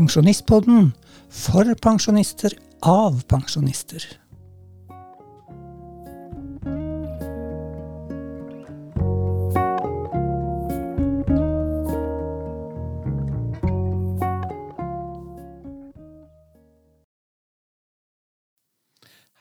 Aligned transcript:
Pensjonistpodden 0.00 0.94
for 1.28 1.68
pensjonister 1.76 2.54
av 2.80 3.18
pensjonister. 3.28 4.00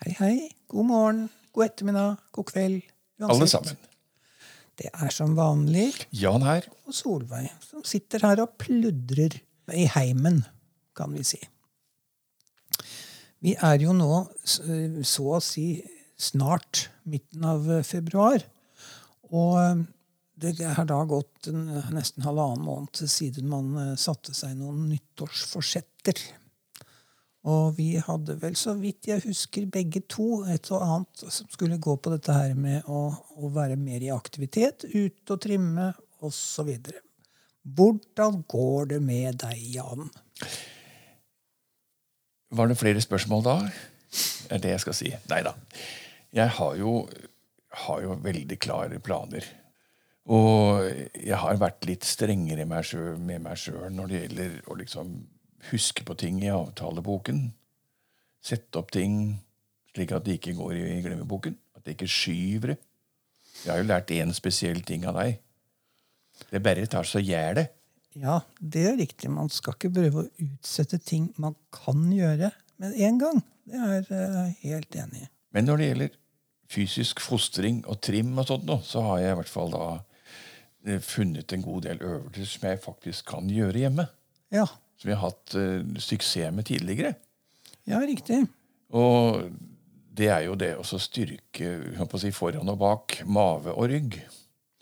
Hei, 0.04 0.12
hei. 0.20 0.52
God 0.68 0.86
morgen, 0.90 1.30
god 1.56 1.70
ettermiddag, 1.70 2.18
god 2.36 2.52
kveld. 2.52 2.82
uansett. 3.16 3.32
Alle 3.32 3.48
sammen. 3.48 3.86
Det 4.76 4.92
er 4.92 5.16
som 5.16 5.40
vanlig 5.40 5.94
Jan 6.12 6.44
her. 6.44 6.68
og 6.84 6.92
Solveig 6.92 7.48
som 7.64 7.88
sitter 7.88 8.28
her 8.28 8.44
og 8.44 8.60
pludrer 8.60 9.40
i 9.76 9.86
heimen, 9.94 10.44
kan 10.98 11.14
vi 11.16 11.24
si. 11.28 11.40
Vi 13.40 13.56
er 13.56 13.80
jo 13.80 13.94
nå 13.96 14.26
så 14.44 15.28
å 15.38 15.44
si 15.44 15.80
snart 16.20 16.90
midten 17.08 17.46
av 17.48 17.70
februar. 17.88 18.44
Og 19.30 19.86
det 20.40 20.56
har 20.64 20.88
da 20.88 21.00
gått 21.08 21.50
en, 21.52 21.66
nesten 21.96 22.24
halvannen 22.24 22.64
måned 22.64 23.02
siden 23.12 23.50
man 23.52 23.74
eh, 23.80 23.96
satte 24.00 24.36
seg 24.36 24.56
noen 24.60 24.86
nyttårsforsetter. 24.92 26.22
Og 27.50 27.76
vi 27.78 27.94
hadde 28.04 28.36
vel, 28.42 28.56
så 28.60 28.76
vidt 28.80 29.08
jeg 29.10 29.24
husker, 29.26 29.68
begge 29.72 30.04
to 30.12 30.44
et 30.52 30.70
og 30.76 30.84
annet 30.84 31.24
som 31.32 31.48
skulle 31.52 31.80
gå 31.80 31.96
på 31.96 32.12
dette 32.14 32.36
her 32.36 32.56
med 32.56 32.88
å, 32.92 33.08
å 33.40 33.52
være 33.56 33.80
mer 33.80 34.04
i 34.04 34.12
aktivitet, 34.12 34.88
ut 34.92 35.36
og 35.36 35.42
trimme 35.44 35.92
osv. 36.26 36.74
Hvordan 37.64 38.44
går 38.48 38.94
det 38.94 39.00
med 39.04 39.40
deg, 39.44 39.62
Jan? 39.76 40.10
Var 42.50 42.70
det 42.70 42.78
flere 42.80 43.02
spørsmål 43.02 43.44
da? 43.46 43.56
Det 44.10 44.58
er 44.58 44.64
det 44.64 44.72
jeg 44.74 44.84
skal 44.86 44.98
si. 44.98 45.10
Nei 45.30 45.42
da. 45.46 45.54
Jeg 46.34 46.50
har 46.58 46.78
jo, 46.80 46.94
har 47.86 48.02
jo 48.06 48.16
veldig 48.24 48.58
klare 48.62 49.02
planer. 49.04 49.46
Og 50.30 50.86
jeg 51.14 51.38
har 51.42 51.62
vært 51.62 51.86
litt 51.90 52.06
strengere 52.06 52.66
med 52.66 53.42
meg 53.44 53.58
sjøl, 53.58 53.90
når 53.94 54.10
det 54.10 54.24
gjelder 54.24 54.58
å 54.70 54.78
liksom 54.78 55.14
huske 55.70 56.06
på 56.06 56.16
ting 56.18 56.42
i 56.44 56.52
avtaleboken. 56.54 57.50
Sette 58.46 58.80
opp 58.80 58.94
ting 58.96 59.40
slik 59.94 60.14
at 60.16 60.26
det 60.26 60.38
ikke 60.40 60.56
går 60.58 60.78
i 60.78 61.02
glemmeboken. 61.06 61.58
At 61.76 61.86
jeg 61.86 61.98
ikke 61.98 62.12
skyver 62.14 62.74
det. 62.74 62.80
Jeg 63.66 63.74
har 63.74 63.82
jo 63.82 63.90
lært 63.90 64.14
én 64.16 64.34
spesiell 64.36 64.82
ting 64.88 65.06
av 65.10 65.18
deg. 65.20 65.42
Det 66.50 66.62
bare 66.64 66.88
tar 66.90 67.08
så 67.08 67.22
gjør 67.24 67.60
det. 67.60 67.68
Ja, 68.18 68.40
det 68.60 68.86
er 68.90 68.98
riktig. 68.98 69.30
Man 69.32 69.52
skal 69.54 69.76
ikke 69.76 69.92
prøve 69.94 70.24
å 70.24 70.30
utsette 70.46 70.98
ting 71.04 71.30
man 71.38 71.56
kan 71.76 72.08
gjøre 72.14 72.52
med 72.82 72.98
en 73.06 73.20
gang. 73.22 73.42
Det 73.70 73.80
er 73.86 74.10
jeg 74.10 74.56
helt 74.64 74.98
enig 74.98 75.26
i. 75.26 75.30
Men 75.54 75.68
når 75.70 75.82
det 75.82 75.90
gjelder 75.90 76.18
fysisk 76.70 77.22
fostring 77.22 77.82
og 77.90 78.00
trim 78.06 78.36
og 78.38 78.48
sånt, 78.50 78.66
nå, 78.70 78.80
så 78.86 79.04
har 79.06 79.22
jeg 79.24 79.34
i 79.34 79.40
hvert 79.40 79.52
fall 79.52 79.74
da 79.74 79.86
eh, 80.86 81.02
funnet 81.06 81.54
en 81.54 81.66
god 81.66 81.86
del 81.88 82.02
øvelser 82.06 82.50
som 82.50 82.68
jeg 82.70 82.82
faktisk 82.84 83.30
kan 83.34 83.50
gjøre 83.50 83.86
hjemme. 83.86 84.08
Ja, 84.54 84.66
Som 85.00 85.14
jeg 85.14 85.20
har 85.22 85.30
hatt 85.30 85.54
uh, 85.56 86.00
suksess 86.02 86.52
med 86.52 86.66
tidligere. 86.68 87.14
ja 87.88 88.00
riktig. 88.02 88.42
Og 88.90 89.46
det 90.12 90.28
er 90.28 90.42
jo 90.50 90.58
det 90.60 90.74
å 90.76 90.84
styrke 90.84 91.70
si, 92.20 92.32
foran 92.36 92.68
og 92.68 92.80
bak, 92.82 93.22
mave 93.26 93.72
og 93.72 93.88
rygg. 93.94 94.18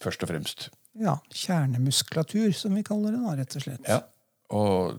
Først 0.02 0.24
og 0.24 0.32
fremst. 0.32 0.70
Ja, 0.98 1.20
Kjernemuskulatur, 1.30 2.52
som 2.58 2.76
vi 2.76 2.84
kaller 2.86 3.14
det 3.14 3.22
da, 3.22 3.34
rett 3.38 3.58
og 3.60 3.66
slett. 3.66 3.90
Ja. 3.90 4.02
Og 4.56 4.98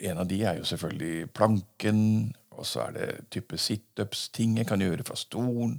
en 0.00 0.20
av 0.22 0.28
de 0.30 0.38
er 0.44 0.60
jo 0.60 0.68
selvfølgelig 0.68 1.30
planken. 1.36 2.02
Og 2.60 2.66
så 2.68 2.84
er 2.86 2.96
det 2.96 3.08
type 3.32 3.58
situps-ting 3.58 4.58
jeg 4.60 4.68
kan 4.68 4.82
gjøre 4.82 5.06
fra 5.06 5.16
stolen. 5.18 5.78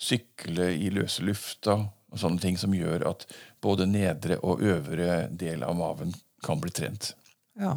Sykle 0.00 0.70
i 0.78 0.90
løse 0.94 1.24
lufta. 1.26 1.78
Og 2.14 2.20
sånne 2.22 2.42
ting 2.42 2.58
som 2.60 2.74
gjør 2.74 3.08
at 3.10 3.26
både 3.62 3.88
nedre 3.90 4.38
og 4.46 4.62
øvre 4.62 5.24
del 5.34 5.64
av 5.66 5.76
maven 5.78 6.14
kan 6.44 6.60
bli 6.62 6.70
trent. 6.74 7.12
Ja. 7.58 7.76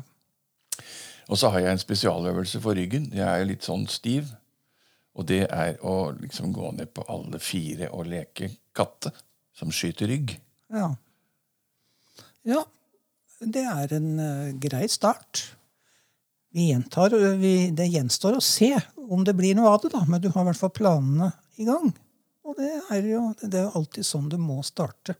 Og 1.28 1.40
så 1.40 1.50
har 1.52 1.64
jeg 1.64 1.76
en 1.76 1.82
spesialøvelse 1.82 2.62
for 2.64 2.78
ryggen. 2.78 3.10
Jeg 3.16 3.26
er 3.28 3.48
litt 3.50 3.66
sånn 3.66 3.88
stiv. 3.92 4.30
Og 5.18 5.26
det 5.28 5.48
er 5.50 5.80
å 5.82 6.12
liksom 6.14 6.54
gå 6.54 6.72
ned 6.78 6.94
på 6.94 7.06
alle 7.10 7.42
fire 7.42 7.90
og 7.96 8.06
leke 8.12 8.52
katte 8.78 9.12
som 9.58 9.74
skyter 9.74 10.12
rygg. 10.12 10.36
Ja. 10.74 10.92
Ja. 12.48 12.64
Det 13.38 13.64
er 13.70 13.94
en 14.00 14.10
uh, 14.18 14.56
grei 14.58 14.88
start. 14.90 15.44
Vi 16.56 16.72
gjentar, 16.72 17.14
vi, 17.38 17.70
det 17.76 17.86
gjenstår 17.92 18.40
å 18.40 18.44
se 18.44 18.72
om 19.08 19.22
det 19.28 19.36
blir 19.38 19.54
noe 19.58 19.76
av 19.76 19.84
det, 19.84 19.92
da, 19.94 20.02
men 20.10 20.24
du 20.24 20.32
har 20.32 20.42
i 20.42 20.50
hvert 20.50 20.62
fall 20.64 20.74
planene 20.74 21.30
i 21.62 21.68
gang. 21.68 21.92
Og 22.48 22.56
det 22.58 22.72
er 22.96 23.08
jo 23.12 23.22
det 23.44 23.60
er 23.62 23.76
alltid 23.76 24.08
sånn 24.08 24.30
du 24.32 24.38
må 24.42 24.62
starte. 24.66 25.18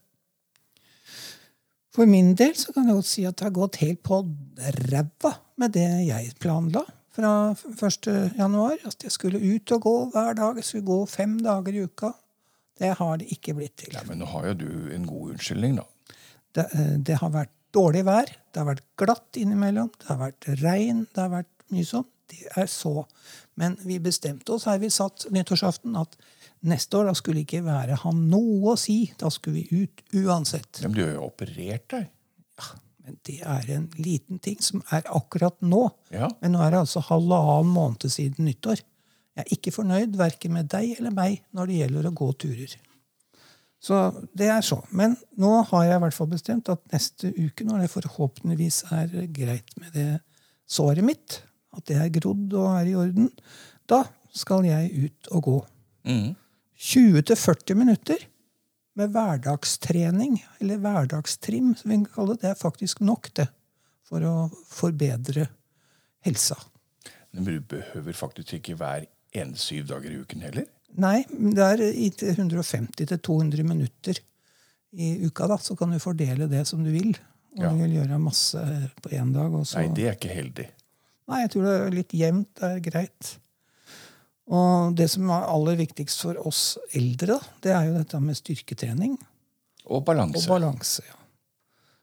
For 1.98 2.10
min 2.10 2.36
del 2.38 2.54
så 2.58 2.74
kan 2.74 2.88
jeg 2.88 3.00
godt 3.00 3.10
si 3.10 3.26
at 3.26 3.40
det 3.40 3.48
har 3.48 3.56
gått 3.56 3.80
helt 3.82 4.04
på 4.06 4.22
ræva 4.92 5.34
med 5.58 5.74
det 5.74 5.88
jeg 6.06 6.36
planla 6.42 6.84
fra 7.18 7.32
1. 7.58 8.10
januar. 8.38 8.78
At 8.86 9.04
jeg 9.04 9.14
skulle 9.16 9.42
ut 9.42 9.74
og 9.74 9.82
gå 9.82 9.96
hver 10.14 10.38
dag. 10.38 10.60
Jeg 10.62 10.68
skulle 10.68 10.86
gå 10.86 11.00
fem 11.10 11.40
dager 11.42 11.74
i 11.74 11.86
uka. 11.90 12.12
Det 12.78 12.94
har 13.00 13.18
det 13.18 13.32
ikke 13.34 13.56
blitt 13.58 13.74
til. 13.82 13.96
Ja, 13.98 14.06
Men 14.06 14.22
nå 14.22 14.30
har 14.30 14.52
jo 14.52 14.60
du 14.62 14.70
en 14.94 15.08
god 15.10 15.34
unnskyldning, 15.34 15.80
da. 15.82 15.88
Det, 16.58 16.66
eh, 16.74 16.94
det 17.06 17.20
har 17.22 17.34
vært 17.34 17.54
dårlig 17.76 18.04
vær, 18.08 18.30
det 18.52 18.62
har 18.62 18.70
vært 18.72 18.86
glatt 19.00 19.38
innimellom, 19.38 19.92
det 20.02 20.10
har 20.10 20.22
vært 20.22 20.48
regn, 20.64 21.04
det 21.14 21.22
har 21.22 21.34
vært 21.34 21.68
mye 21.74 21.88
sånn. 21.88 22.08
Det 22.28 22.50
er 22.60 22.68
så. 22.68 23.06
Men 23.56 23.78
vi 23.88 24.02
bestemte 24.04 24.52
oss 24.56 24.66
her 24.68 24.82
vi 24.82 24.90
satt 24.92 25.30
nyttårsaften, 25.32 25.96
at 25.96 26.18
neste 26.68 27.00
år 27.00 27.08
da 27.08 27.14
skulle 27.16 27.46
ikke 27.46 27.62
være 27.64 28.00
ha 28.02 28.12
noe 28.18 28.74
å 28.74 28.80
si. 28.80 28.98
Da 29.20 29.32
skulle 29.32 29.62
vi 29.62 29.86
ut 29.86 30.04
uansett. 30.26 30.82
Men 30.84 30.98
du 30.98 31.02
har 31.06 31.14
jo 31.14 31.30
operert 31.30 31.88
deg. 31.94 32.10
Men 33.08 33.20
det 33.24 33.38
er 33.48 33.70
en 33.78 33.86
liten 33.96 34.42
ting 34.44 34.58
som 34.60 34.82
er 34.92 35.08
akkurat 35.16 35.56
nå. 35.64 35.86
Ja. 36.12 36.28
Men 36.42 36.58
nå 36.58 36.66
er 36.66 36.74
det 36.74 36.82
altså 36.84 37.06
halvannen 37.08 37.72
måned 37.72 38.10
siden 38.12 38.50
nyttår. 38.50 38.82
Jeg 39.38 39.46
er 39.46 39.54
ikke 39.56 39.72
fornøyd 39.78 40.18
verken 40.20 40.58
med 40.58 40.68
deg 40.74 40.98
eller 40.98 41.14
meg 41.16 41.40
når 41.56 41.70
det 41.70 41.80
gjelder 41.80 42.10
å 42.10 42.16
gå 42.20 42.28
turer. 42.44 42.74
Så 43.84 43.98
det 44.38 44.48
er 44.50 44.64
så. 44.66 44.80
Men 44.90 45.16
nå 45.38 45.52
har 45.70 45.86
jeg 45.86 46.00
i 46.00 46.02
hvert 46.02 46.16
fall 46.16 46.30
bestemt 46.32 46.70
at 46.74 46.82
neste 46.94 47.30
uke, 47.36 47.66
når 47.68 47.84
det 47.84 47.92
forhåpentligvis 47.94 48.84
er 48.96 49.14
greit 49.34 49.76
med 49.78 49.94
det 49.94 50.10
såret 50.68 51.06
mitt, 51.06 51.42
at 51.78 51.86
det 51.90 52.00
er 52.02 52.14
grodd 52.18 52.56
og 52.58 52.72
er 52.74 52.90
i 52.90 52.96
orden, 52.98 53.30
da 53.88 54.04
skal 54.36 54.66
jeg 54.68 55.08
ut 55.08 55.30
og 55.34 55.44
gå. 55.46 55.60
Mm. 56.10 56.34
20-40 56.78 57.78
minutter 57.78 58.26
med 58.98 59.14
hverdagstrening, 59.14 60.40
eller 60.62 60.82
hverdagstrim, 60.82 61.76
som 61.78 61.92
vi 61.92 62.00
kan 62.02 62.10
kalle 62.16 62.36
det, 62.36 62.42
det 62.42 62.50
er 62.52 62.60
faktisk 62.60 63.02
nok 63.06 63.30
det, 63.38 63.48
for 64.08 64.24
å 64.26 64.48
forbedre 64.72 65.48
helsa. 66.26 66.58
Men 67.32 67.46
du 67.46 67.60
behøver 67.62 68.18
faktisk 68.18 68.58
ikke 68.58 68.78
hver 68.80 69.06
eneste 69.36 69.70
syv 69.70 69.88
dager 69.92 70.14
i 70.14 70.22
uken 70.24 70.46
heller. 70.48 70.66
Nei, 70.98 71.26
det 71.30 71.64
er 71.64 71.82
150-200 71.94 73.64
minutter 73.68 74.18
i 74.98 75.12
uka, 75.28 75.48
da, 75.52 75.58
så 75.62 75.76
kan 75.78 75.92
du 75.92 76.00
fordele 76.02 76.48
det 76.50 76.64
som 76.68 76.84
du 76.84 76.92
vil. 76.94 77.12
Og 77.58 77.64
Ja. 77.64 77.70
du 77.74 77.78
vil 77.84 77.98
gjøre 77.98 78.20
masse 78.22 78.58
på 79.02 79.10
én 79.12 79.34
dag. 79.34 79.52
Også. 79.52 79.78
Nei, 79.78 79.88
det 79.94 80.06
er 80.08 80.16
ikke 80.16 80.34
heldig. 80.34 80.68
Nei, 81.28 81.42
jeg 81.42 81.50
tror 81.52 81.64
det 81.68 81.76
er 81.82 81.92
litt 81.92 82.14
jevnt. 82.14 82.54
Det 82.56 82.64
er 82.64 82.80
greit. 82.80 83.38
Og 84.48 84.96
det 84.96 85.10
som 85.12 85.30
er 85.30 85.44
aller 85.44 85.76
viktigst 85.76 86.22
for 86.22 86.38
oss 86.48 86.78
eldre, 86.96 87.28
da, 87.36 87.40
det 87.62 87.72
er 87.76 87.86
jo 87.90 87.98
dette 87.98 88.20
med 88.24 88.36
styrketrening. 88.38 89.18
Og 89.88 90.06
balanse. 90.06 90.38
Og 90.40 90.48
balanse. 90.48 91.04
ja. 91.04 91.14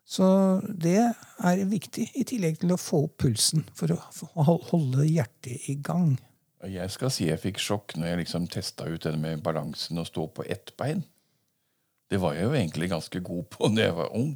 Så 0.04 0.60
det 0.68 0.98
er 1.00 1.64
viktig, 1.64 2.10
i 2.20 2.24
tillegg 2.28 2.58
til 2.60 2.74
å 2.74 2.76
få 2.76 3.04
opp 3.06 3.16
pulsen 3.24 3.64
for 3.74 3.88
å 3.88 4.58
holde 4.68 5.06
hjertet 5.08 5.70
i 5.72 5.74
gang. 5.80 6.18
Jeg 6.70 6.92
skal 6.94 7.12
si 7.12 7.28
jeg 7.28 7.42
fikk 7.42 7.60
sjokk 7.60 7.96
når 7.98 8.10
jeg 8.10 8.20
liksom 8.22 8.48
testa 8.52 8.86
ut 8.88 9.04
det 9.04 9.16
med 9.20 9.42
balansen 9.44 10.00
og 10.00 10.08
stå 10.08 10.26
på 10.36 10.46
ett 10.48 10.72
bein. 10.80 11.04
Det 12.10 12.20
var 12.22 12.36
jeg 12.36 12.48
jo 12.48 12.56
egentlig 12.56 12.90
ganske 12.92 13.20
god 13.24 13.46
på 13.52 13.70
da 13.74 13.88
jeg 13.88 13.96
var 13.96 14.12
ung. 14.16 14.34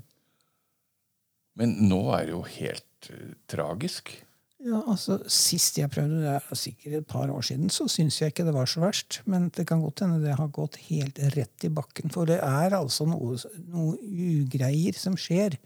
Men 1.59 1.75
nå 1.91 2.01
er 2.15 2.29
det 2.29 2.35
jo 2.37 2.43
helt 2.47 3.11
uh, 3.13 3.35
tragisk. 3.51 4.13
Ja, 4.59 4.81
altså 4.91 5.21
Sist 5.31 5.79
jeg 5.79 5.91
prøvde, 5.93 6.19
det 6.25 6.35
er 6.35 6.59
sikkert 6.59 6.97
et 6.99 7.09
par 7.11 7.31
år 7.31 7.45
siden, 7.47 7.71
så 7.71 7.87
syns 7.91 8.19
jeg 8.19 8.33
ikke 8.33 8.47
det 8.49 8.55
var 8.57 8.71
så 8.71 8.83
verst. 8.83 9.21
Men 9.31 9.51
det 9.55 9.69
kan 9.71 9.83
godt 9.83 10.03
hende 10.05 10.23
det 10.23 10.37
har 10.39 10.51
gått 10.55 10.81
helt 10.89 11.19
rett 11.37 11.67
i 11.67 11.71
bakken. 11.71 12.11
For 12.15 12.27
det 12.31 12.41
er 12.43 12.75
altså 12.79 13.07
noe, 13.11 13.39
noe 13.71 13.99
ugreier 14.03 14.99
som 14.99 15.19
skjer 15.19 15.59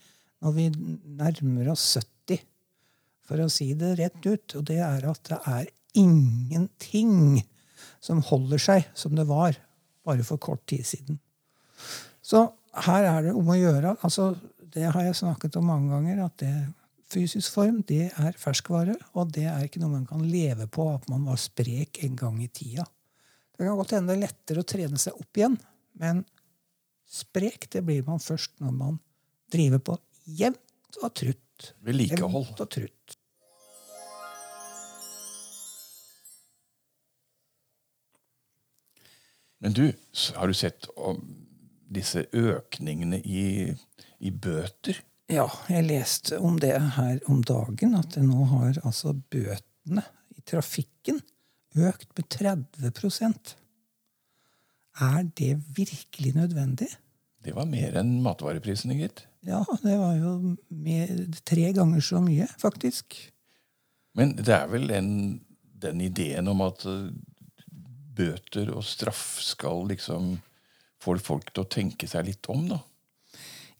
når 0.43 0.57
vi 0.57 0.67
nærmer 0.75 1.71
oss 1.73 1.85
70, 1.97 2.43
for 3.29 3.41
å 3.41 3.53
si 3.53 3.71
det 3.79 3.95
rett 4.01 4.27
ut. 4.27 4.59
Og 4.59 4.67
det 4.69 4.81
er 4.85 5.07
at 5.09 5.25
det 5.31 5.41
er 5.49 5.71
ingenting 5.99 7.43
som 8.03 8.23
holder 8.27 8.63
seg 8.63 8.89
som 8.99 9.15
det 9.17 9.27
var 9.29 9.59
bare 10.07 10.27
for 10.27 10.41
kort 10.43 10.65
tid 10.67 10.87
siden. 10.87 11.19
Så 12.23 12.47
her 12.87 13.07
er 13.07 13.29
det 13.29 13.35
om 13.37 13.51
å 13.53 13.59
gjøre. 13.59 13.97
altså 14.03 14.33
Det 14.59 14.89
har 14.89 15.05
jeg 15.05 15.19
snakket 15.19 15.57
om 15.61 15.69
mange 15.69 15.93
ganger. 15.93 16.25
at 16.25 16.39
det 16.39 16.55
fysisk 17.13 17.53
form, 17.53 17.83
det 17.87 18.11
er 18.17 18.39
ferskvare. 18.41 18.97
Og 19.15 19.33
det 19.35 19.47
er 19.51 19.67
ikke 19.67 19.83
noe 19.83 19.99
man 19.99 20.09
kan 20.09 20.25
leve 20.25 20.67
på 20.73 20.89
at 20.95 21.09
man 21.13 21.27
var 21.29 21.41
sprek 21.41 22.03
en 22.07 22.17
gang 22.17 22.41
i 22.43 22.49
tida. 22.49 22.87
Det 23.53 23.67
kan 23.67 23.77
godt 23.79 23.95
hende 23.97 24.13
det 24.13 24.19
er 24.19 24.27
lettere 24.27 24.63
å 24.63 24.69
trene 24.69 24.99
seg 24.99 25.19
opp 25.21 25.39
igjen, 25.39 25.59
men 26.01 26.25
sprek 27.13 27.69
det 27.71 27.83
blir 27.85 28.01
man 28.07 28.23
først 28.23 28.57
når 28.65 28.73
man 28.75 28.97
driver 29.53 29.83
på 29.85 29.99
jevnt 30.41 31.03
og 31.03 31.13
trutt. 31.15 31.75
Vedlikehold. 31.85 32.49
Jevnt 32.49 32.65
og 32.65 32.71
trutt. 32.73 33.19
Men 39.63 39.77
du, 39.77 39.85
har 40.35 40.51
du 40.51 40.55
sett 40.59 40.89
disse 41.93 42.25
økningene 42.35 43.21
i, 43.23 43.71
i 44.19 44.31
bøter? 44.35 44.99
Ja, 45.31 45.47
jeg 45.71 45.87
leste 45.87 46.41
om 46.43 46.59
det 46.61 46.75
her 46.97 47.21
om 47.31 47.45
dagen, 47.47 47.95
at 47.97 48.17
det 48.17 48.25
nå 48.27 48.43
har 48.51 48.81
altså 48.83 49.15
bøtene 49.15 50.03
i 50.35 50.43
trafikken 50.49 51.23
økt 51.79 52.11
med 52.19 52.27
30% 52.35 53.55
Er 55.01 55.23
det 55.39 55.55
virkelig 55.77 56.35
nødvendig? 56.37 56.91
Det 57.43 57.55
var 57.57 57.67
mer 57.67 57.97
enn 57.99 58.19
matvareprisene, 58.23 58.99
gitt. 58.99 59.25
Ja, 59.47 59.63
det 59.83 59.95
var 59.99 60.19
jo 60.19 60.57
mer, 60.69 61.15
tre 61.49 61.71
ganger 61.75 62.03
så 62.05 62.21
mye, 62.23 62.47
faktisk. 62.61 63.17
Men 64.15 64.37
det 64.37 64.53
er 64.53 64.69
vel 64.71 64.91
en, 64.95 65.41
den 65.83 66.03
ideen 66.05 66.51
om 66.53 66.61
at 66.67 66.85
eh, 66.87 67.09
bøter 68.17 68.71
og 68.75 68.85
straff 68.87 69.41
skal 69.43 69.87
liksom 69.91 70.37
få 71.03 71.17
folk 71.23 71.51
til 71.51 71.65
å 71.65 71.71
tenke 71.71 72.09
seg 72.11 72.29
litt 72.29 72.49
om, 72.53 72.67
da. 72.71 72.81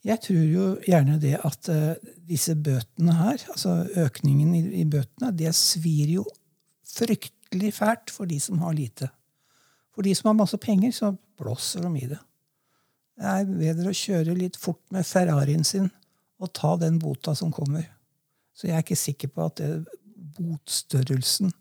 Jeg 0.03 0.19
tror 0.19 0.41
jo 0.43 0.63
gjerne 0.83 1.15
det 1.21 1.37
at 1.47 1.69
uh, 1.71 1.93
disse 2.27 2.57
bøtene 2.59 3.13
her, 3.15 3.45
altså 3.53 3.77
økningen 4.03 4.51
i, 4.57 4.63
i 4.81 4.83
bøtene, 4.83 5.31
det 5.31 5.53
svir 5.55 6.17
jo 6.17 6.25
fryktelig 6.83 7.71
fælt 7.77 8.11
for 8.11 8.27
de 8.27 8.39
som 8.43 8.59
har 8.65 8.75
lite. 8.75 9.07
For 9.95 10.03
de 10.03 10.11
som 10.17 10.27
har 10.27 10.39
masse 10.41 10.59
penger, 10.59 10.91
så 10.91 11.13
blåser 11.39 11.85
de 11.85 11.93
i 12.01 12.09
det. 12.11 12.19
Det 13.15 13.29
er 13.29 13.47
bedre 13.47 13.93
å 13.93 13.95
kjøre 13.95 14.35
litt 14.35 14.59
fort 14.59 14.81
med 14.91 15.07
Ferrarien 15.07 15.63
sin 15.63 15.87
og 16.43 16.51
ta 16.51 16.73
den 16.81 16.97
bota 16.99 17.31
som 17.37 17.53
kommer. 17.53 17.85
Så 18.51 18.67
jeg 18.67 18.75
er 18.75 18.83
ikke 18.83 18.99
sikker 18.99 19.31
på 19.31 19.47
at 19.47 19.61
det, 19.61 19.85
botstørrelsen 20.33 21.53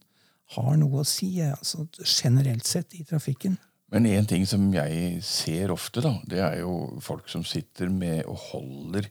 har 0.54 0.76
noe 0.80 1.02
å 1.02 1.08
si 1.08 1.34
altså 1.44 1.86
generelt 2.04 2.68
sett 2.68 2.94
i 2.98 3.04
trafikken. 3.08 3.58
Men 3.92 4.06
en 4.08 4.28
ting 4.28 4.46
som 4.48 4.70
jeg 4.72 5.18
ser 5.26 5.72
ofte, 5.72 6.00
da, 6.04 6.14
det 6.28 6.40
er 6.40 6.60
jo 6.62 7.00
folk 7.04 7.28
som 7.28 7.44
sitter 7.44 7.90
med 7.92 8.22
og 8.24 8.38
holder 8.48 9.08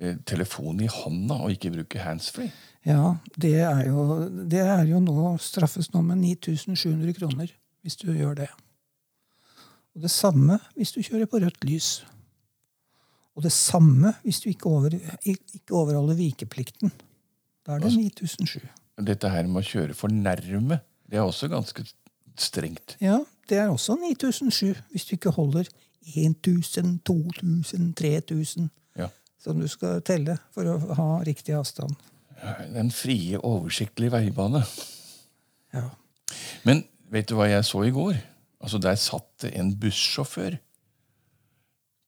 eh, 0.00 0.18
telefonen 0.28 0.84
i 0.84 0.90
hånda 0.92 1.38
og 1.46 1.54
ikke 1.54 1.72
bruker 1.78 2.04
handsfree. 2.04 2.52
Ja, 2.88 3.16
det 3.40 3.54
er 3.64 3.86
jo, 3.88 4.28
det 4.48 4.60
er 4.60 4.84
jo 4.90 5.00
nå 5.00 5.32
straffes 5.42 5.88
nå 5.94 6.02
med 6.04 6.20
9700 6.20 7.16
kroner 7.16 7.54
hvis 7.84 7.96
du 7.96 8.10
gjør 8.12 8.36
det. 8.42 8.50
Og 9.96 10.04
det 10.04 10.12
samme 10.12 10.60
hvis 10.76 10.92
du 10.92 11.00
kjører 11.00 11.30
på 11.30 11.40
rødt 11.42 11.64
lys. 11.64 11.88
Og 13.38 13.44
det 13.46 13.54
samme 13.54 14.12
hvis 14.22 14.42
du 14.44 14.50
ikke, 14.52 14.68
over, 14.68 14.98
ikke 15.24 15.74
overholder 15.74 16.18
vikeplikten. 16.18 16.92
Da 17.64 17.76
er 17.76 17.86
det 17.86 17.94
9007. 17.96 18.60
Dette 18.98 19.30
her 19.30 19.46
med 19.46 19.62
å 19.62 19.68
kjøre 19.68 19.94
for 19.94 20.10
nærme, 20.10 20.80
det 21.08 21.18
er 21.20 21.26
også 21.26 21.48
ganske 21.52 21.84
strengt. 22.38 22.96
Ja, 23.02 23.20
det 23.48 23.58
er 23.62 23.70
også 23.72 23.94
9007 24.00 24.74
hvis 24.92 25.06
du 25.08 25.14
ikke 25.16 25.32
holder 25.36 25.68
1000, 26.08 26.98
2000, 27.06 27.92
3000 27.98 28.70
Ja. 28.98 29.08
som 29.38 29.60
du 29.60 29.68
skal 29.68 30.00
telle 30.02 30.38
for 30.54 30.64
å 30.64 30.94
ha 30.98 31.08
riktig 31.26 31.54
avstand. 31.54 31.94
Den 32.74 32.90
frie, 32.94 33.38
oversiktlige 33.38 34.12
veibane. 34.14 34.62
Ja. 35.74 35.88
Men 36.64 36.84
vet 37.10 37.28
du 37.28 37.34
hva 37.38 37.48
jeg 37.50 37.64
så 37.66 37.82
i 37.86 37.90
går? 37.94 38.18
Altså 38.60 38.78
Der 38.82 38.96
satt 38.96 39.28
det 39.42 39.52
en 39.58 39.72
bussjåfør 39.78 40.58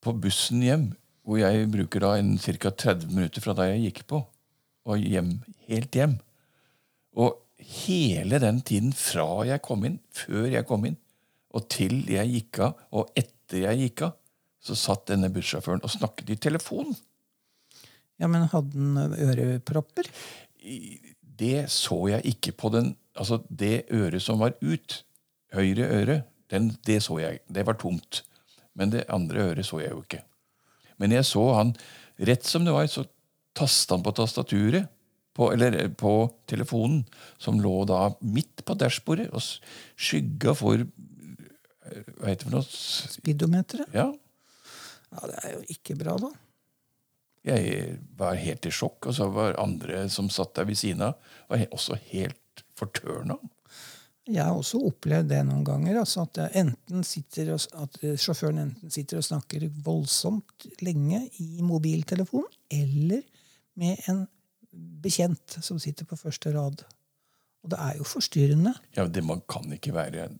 på 0.02 0.14
bussen 0.20 0.62
hjem, 0.64 0.88
hvor 1.26 1.38
jeg 1.38 1.68
bruker 1.70 2.00
da 2.00 2.14
en 2.18 2.36
ca. 2.38 2.70
30 2.70 3.10
minutter 3.12 3.40
fra 3.44 3.52
da 3.54 3.66
jeg 3.70 3.82
gikk 3.92 4.06
på, 4.08 4.22
og 4.86 4.98
hjem, 4.98 5.42
helt 5.68 5.94
hjem. 5.94 6.18
Og 7.18 7.38
hele 7.58 8.38
den 8.42 8.60
tiden 8.66 8.92
fra 8.96 9.44
jeg 9.48 9.62
kom 9.64 9.84
inn, 9.88 9.98
før 10.14 10.48
jeg 10.50 10.66
kom 10.68 10.86
inn, 10.88 10.98
og 11.50 11.66
til 11.72 12.04
jeg 12.10 12.30
gikk 12.30 12.60
av, 12.66 12.82
og 12.94 13.10
etter 13.18 13.64
jeg 13.66 13.84
gikk 13.84 14.04
av, 14.06 14.16
så 14.60 14.76
satt 14.76 15.08
denne 15.10 15.30
bussjåføren 15.32 15.82
og 15.82 15.92
snakket 15.92 16.34
i 16.34 16.38
telefonen. 16.48 16.96
ja, 18.20 18.28
men 18.28 18.48
hadde 18.52 18.76
den 18.76 19.14
ørepropper? 19.16 20.10
Det 21.40 21.70
så 21.72 22.00
jeg 22.12 22.34
ikke 22.36 22.52
på 22.52 22.72
den 22.76 22.96
Altså, 23.20 23.40
det 23.50 23.90
øret 23.90 24.22
som 24.22 24.38
var 24.40 24.54
ut, 24.62 24.94
høyre 25.52 25.88
øre, 25.92 26.14
den, 26.48 26.70
det 26.86 27.02
så 27.02 27.18
jeg. 27.18 27.40
Det 27.52 27.66
var 27.66 27.76
tomt. 27.76 28.22
Men 28.78 28.92
det 28.94 29.02
andre 29.12 29.50
øret 29.50 29.66
så 29.66 29.80
jeg 29.82 29.90
jo 29.90 30.00
ikke. 30.04 30.22
Men 30.96 31.12
jeg 31.12 31.26
så 31.28 31.42
han 31.58 31.74
Rett 32.20 32.44
som 32.44 32.64
det 32.64 32.72
var, 32.72 32.86
så 32.86 33.06
tasta 33.56 33.96
han 33.96 34.02
på 34.04 34.12
tastaturet, 34.12 34.88
på, 35.40 35.50
eller 35.54 35.78
eh, 35.84 35.90
på 35.90 36.14
telefonen, 36.50 37.04
som 37.40 37.60
lå 37.62 37.74
da 37.88 38.10
midt 38.20 38.64
på 38.66 38.76
dashbordet, 38.78 39.30
og 39.32 39.44
skygga 40.00 40.54
for 40.58 40.84
eh, 40.84 42.02
Hva 42.20 42.28
heter 42.28 42.44
det 42.44 42.48
for 42.48 42.56
noe? 42.58 42.66
Speedometeret? 43.16 43.96
Ja. 43.96 44.10
Ja, 45.10 45.26
det 45.26 45.38
er 45.42 45.54
jo 45.56 45.62
ikke 45.74 45.96
bra, 45.98 46.14
da. 46.22 46.30
Jeg 47.48 47.94
var 48.20 48.36
helt 48.36 48.68
i 48.68 48.72
sjokk, 48.74 49.08
og 49.08 49.16
så 49.16 49.30
var 49.32 49.56
andre 49.62 50.04
som 50.12 50.28
satt 50.30 50.52
der 50.58 50.68
ved 50.68 50.78
siden 50.78 51.06
av, 51.08 51.32
var 51.48 51.64
også 51.72 51.96
helt 52.12 52.64
fortørna. 52.78 53.38
Jeg 54.30 54.44
har 54.44 54.54
også 54.54 54.78
opplevd 54.86 55.30
det 55.32 55.40
noen 55.48 55.64
ganger. 55.66 55.96
Altså 56.02 56.26
at, 56.26 56.38
enten 56.60 57.00
og, 57.00 57.64
at 57.82 57.96
sjåføren 58.20 58.60
enten 58.66 58.92
sitter 58.92 59.18
og 59.18 59.26
snakker 59.26 59.64
voldsomt 59.82 60.68
lenge 60.84 61.24
i 61.42 61.64
mobiltelefonen, 61.66 62.52
eller 62.70 63.24
med 63.80 64.04
en 64.12 64.26
bekjent 64.72 65.58
som 65.64 65.80
sitter 65.82 66.06
på 66.08 66.18
første 66.18 66.52
rad. 66.54 66.84
Og 67.60 67.72
det 67.72 67.80
er 67.80 67.98
jo 67.98 68.06
forstyrrende. 68.08 68.74
Ja, 68.96 69.06
det 69.06 69.24
man 69.26 69.42
kan 69.50 69.68
ikke 69.76 69.94
være 69.96 70.30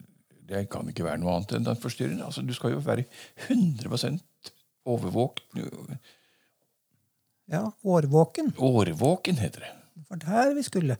det 0.51 0.65
kan 0.71 0.87
ikke 0.91 1.05
være 1.05 1.21
noe 1.21 1.37
annet 1.37 1.53
enn 1.55 1.67
forstyrrende. 1.79 2.25
Altså, 2.27 2.43
du 2.43 2.51
skal 2.55 2.73
jo 2.73 2.81
være 2.83 3.05
100 3.47 4.19
overvåkt. 4.89 5.45
Ja, 7.51 7.69
Årvåken. 7.83 8.53
Årvåken, 8.57 9.39
heter 9.39 9.65
det. 9.65 9.71
Det 9.91 10.07
var 10.09 10.19
der 10.23 10.53
vi 10.55 10.63
skulle. 10.63 10.97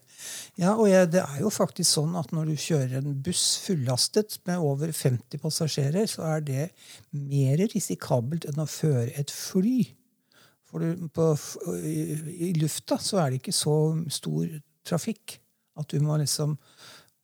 Ja, 0.59 0.73
og 0.75 0.89
jeg, 0.89 1.09
det 1.11 1.23
er 1.23 1.39
jo 1.41 1.51
faktisk 1.51 1.89
sånn 1.89 2.15
at 2.19 2.31
når 2.35 2.51
du 2.51 2.59
kjører 2.59 2.97
en 3.00 3.15
buss 3.23 3.45
fullastet 3.65 4.38
med 4.47 4.59
over 4.59 4.91
50 4.91 5.41
passasjerer, 5.41 6.07
så 6.11 6.25
er 6.27 6.43
det 6.47 6.67
mer 7.15 7.63
risikabelt 7.71 8.47
enn 8.47 8.61
å 8.61 8.67
føre 8.69 9.09
et 9.19 9.31
fly. 9.31 9.89
For 10.71 10.83
du, 10.83 11.07
på, 11.11 11.27
i, 11.83 11.95
I 12.47 12.53
lufta 12.59 12.97
så 13.01 13.21
er 13.21 13.31
det 13.31 13.41
ikke 13.41 13.55
så 13.55 13.75
stor 14.13 14.47
trafikk 14.87 15.37
at 15.79 15.91
du 15.91 16.01
må 16.03 16.17
liksom 16.19 16.57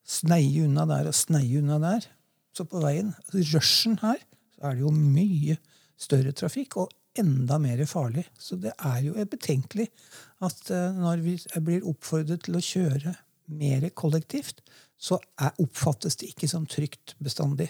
sneie 0.08 0.64
unna 0.66 0.86
der 0.88 1.10
og 1.10 1.16
sneie 1.16 1.60
unna 1.62 1.80
der. 1.84 2.08
Så 2.56 2.66
på 2.68 2.82
veien, 2.84 3.12
rushen 3.32 4.00
her, 4.02 4.20
så 4.56 4.70
er 4.70 4.78
det 4.78 4.86
jo 4.86 4.94
mye 4.94 5.58
større 6.00 6.34
trafikk 6.36 6.80
og 6.82 6.94
enda 7.18 7.58
mer 7.62 7.84
farlig. 7.90 8.26
Så 8.40 8.58
det 8.62 8.74
er 8.78 9.00
jo 9.06 9.28
betenkelig 9.30 9.88
at 10.46 10.72
eh, 10.74 10.98
når 10.98 11.24
vi 11.26 11.38
blir 11.66 11.88
oppfordret 11.90 12.46
til 12.46 12.58
å 12.58 12.64
kjøre 12.64 13.16
mer 13.58 13.88
kollektivt, 13.98 14.62
så 14.98 15.20
er, 15.40 15.54
oppfattes 15.62 16.18
det 16.20 16.32
ikke 16.34 16.50
som 16.50 16.66
trygt 16.70 17.16
bestandig. 17.24 17.70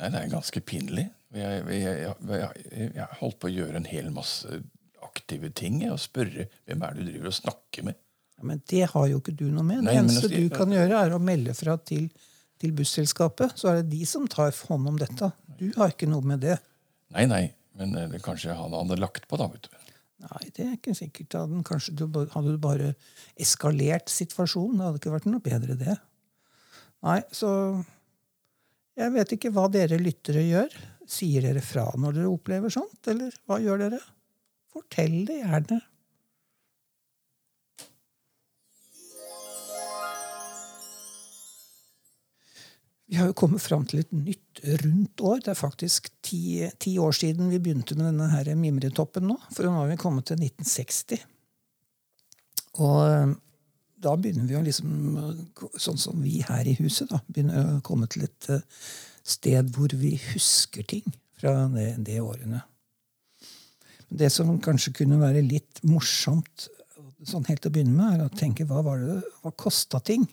Nei, 0.00 0.10
det 0.10 0.20
er 0.20 0.32
ganske 0.32 0.62
pinlig. 0.64 1.06
Jeg, 1.30 1.64
jeg, 1.70 2.14
jeg, 2.26 2.92
jeg, 2.96 3.08
holdt 3.20 3.38
på 3.38 3.50
å 3.50 3.52
gjøre 3.54 3.78
en 3.78 3.86
hel 3.86 4.08
masse 4.14 4.60
aktive 5.06 5.50
ting 5.56 5.78
og 5.88 6.00
spørre 6.02 6.48
hvem 6.66 6.82
er 6.82 6.96
det 6.96 7.04
du 7.04 7.12
driver 7.12 7.30
og 7.30 7.36
snakker 7.36 7.86
med. 7.86 7.98
Ja, 8.40 8.46
men 8.48 8.62
det 8.72 8.86
har 8.92 9.06
jo 9.10 9.20
ikke 9.20 9.36
du 9.36 9.46
noe 9.52 9.64
med. 9.66 9.84
Nei, 9.84 9.94
det 9.94 10.00
eneste 10.00 10.26
altså, 10.26 10.40
du 10.42 10.50
kan 10.54 10.74
gjøre, 10.74 11.04
er 11.04 11.14
å 11.14 11.20
melde 11.22 11.54
fra 11.56 11.76
til, 11.86 12.08
til 12.60 12.74
busselskapet. 12.76 13.54
Så 13.60 13.70
er 13.70 13.80
det 13.80 13.92
de 13.92 14.02
som 14.08 14.26
tar 14.30 14.54
hånd 14.70 14.90
om 14.90 14.98
dette. 15.00 15.30
Du 15.60 15.68
har 15.76 15.94
ikke 15.94 16.08
noe 16.10 16.24
med 16.26 16.42
det. 16.46 16.56
Nei, 17.14 17.26
nei, 17.30 17.44
men 17.78 17.94
eh, 17.98 18.08
det 18.10 18.22
kanskje 18.24 18.56
han 18.56 18.74
hadde 18.76 18.98
lagt 19.00 19.28
på, 19.30 19.38
da. 19.40 19.48
vet 19.52 19.68
du. 19.68 19.80
Nei, 20.24 20.42
det 20.56 20.66
er 20.66 20.76
ikke 20.76 20.96
sikkert. 20.96 21.36
Kanskje 21.68 21.94
du, 21.96 22.06
hadde 22.34 22.54
du 22.54 22.60
bare 22.60 22.94
eskalert 23.40 24.10
situasjonen. 24.12 24.78
Det 24.78 24.88
hadde 24.88 25.02
ikke 25.02 25.14
vært 25.14 25.28
noe 25.30 25.44
bedre, 25.44 25.76
det. 25.80 25.96
Nei, 27.06 27.20
så 27.32 27.50
Jeg 28.98 29.14
vet 29.14 29.30
ikke 29.32 29.52
hva 29.54 29.68
dere 29.72 29.96
lyttere 29.96 30.42
gjør. 30.44 30.74
Sier 31.10 31.42
dere 31.42 31.62
fra 31.64 31.88
når 31.98 32.20
dere 32.20 32.30
opplever 32.30 32.72
sånt, 32.72 33.00
eller 33.10 33.34
hva 33.48 33.58
gjør 33.62 33.86
dere? 33.86 34.02
Fortell 34.70 35.24
det 35.26 35.40
gjerne. 35.40 35.80
Vi 43.10 43.16
har 43.18 43.26
jo 43.26 43.34
kommet 43.34 43.58
fram 43.58 43.82
til 43.90 44.04
et 44.04 44.12
nytt 44.14 44.60
rundt 44.84 45.22
år. 45.26 45.40
Det 45.42 45.50
er 45.50 45.58
faktisk 45.58 46.12
ti, 46.22 46.62
ti 46.78 46.92
år 47.02 47.16
siden 47.18 47.50
vi 47.50 47.58
begynte 47.58 47.96
med 47.98 48.06
denne 48.12 48.28
her 48.30 48.52
mimretoppen 48.54 49.26
nå. 49.26 49.34
For 49.50 49.66
nå 49.66 49.72
har 49.80 49.90
vi 49.90 49.98
kommet 49.98 50.28
til 50.30 50.38
1960. 50.38 51.24
Og 52.78 52.98
eh, 53.08 53.32
da 54.06 54.14
begynner 54.14 54.46
vi 54.46 54.54
å 54.60 54.62
liksom, 54.62 54.92
sånn 55.74 55.98
som 55.98 56.22
vi 56.22 56.38
her 56.46 56.70
i 56.70 56.76
huset, 56.78 57.10
da, 57.10 57.18
begynner 57.26 57.80
å 57.80 57.82
komme 57.82 58.06
til 58.10 58.28
et 58.28 58.50
eh, 58.54 58.62
sted 59.26 59.70
hvor 59.74 59.92
vi 59.96 60.14
husker 60.30 60.86
ting 60.88 61.06
fra 61.40 61.68
det, 61.72 61.94
det 62.06 62.20
årene. 62.22 62.62
Det 64.10 64.30
som 64.34 64.56
kanskje 64.62 64.94
kunne 65.02 65.20
være 65.20 65.44
litt 65.46 65.80
morsomt 65.86 66.68
sånn 67.26 67.46
helt 67.48 67.62
til 67.62 67.70
å 67.70 67.74
begynne 67.74 67.96
med, 67.96 68.14
er 68.16 68.26
å 68.26 68.38
tenke 68.40 68.66
hva 68.68 68.82
var 68.84 69.02
det, 69.02 69.18
hva 69.42 69.52
kosta 69.52 70.00
ting? 70.04 70.24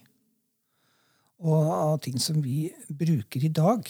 Og 1.44 1.72
av 1.74 1.98
ting 2.01 2.17
som 2.22 2.39
vi 2.41 2.70
bruker 2.89 3.44
i 3.46 3.51
dag, 3.53 3.86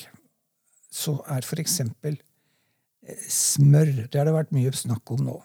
så 0.92 1.18
er 1.30 1.46
eksempel 1.62 2.18
eh, 2.18 3.28
smør. 3.32 4.10
Det 4.10 4.20
har 4.20 4.28
det 4.28 4.36
vært 4.36 4.56
mye 4.56 4.74
snakk 4.76 5.14
om 5.16 5.24
nå. 5.28 5.38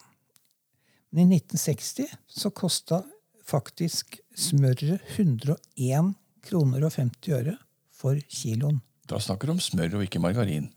Men 1.12 1.28
i 1.28 1.42
1960 1.42 2.08
så 2.26 2.50
kosta 2.56 3.02
faktisk 3.46 4.16
smøret 4.38 5.02
101 5.18 6.14
kroner 6.46 6.86
og 6.86 6.94
50 6.94 7.36
øre 7.36 7.58
for 7.92 8.18
kiloen. 8.32 8.80
Da 9.08 9.18
snakker 9.20 9.46
du 9.50 9.52
om 9.56 9.60
smør 9.62 9.98
og 9.98 10.04
ikke 10.06 10.20
margarin. 10.22 10.70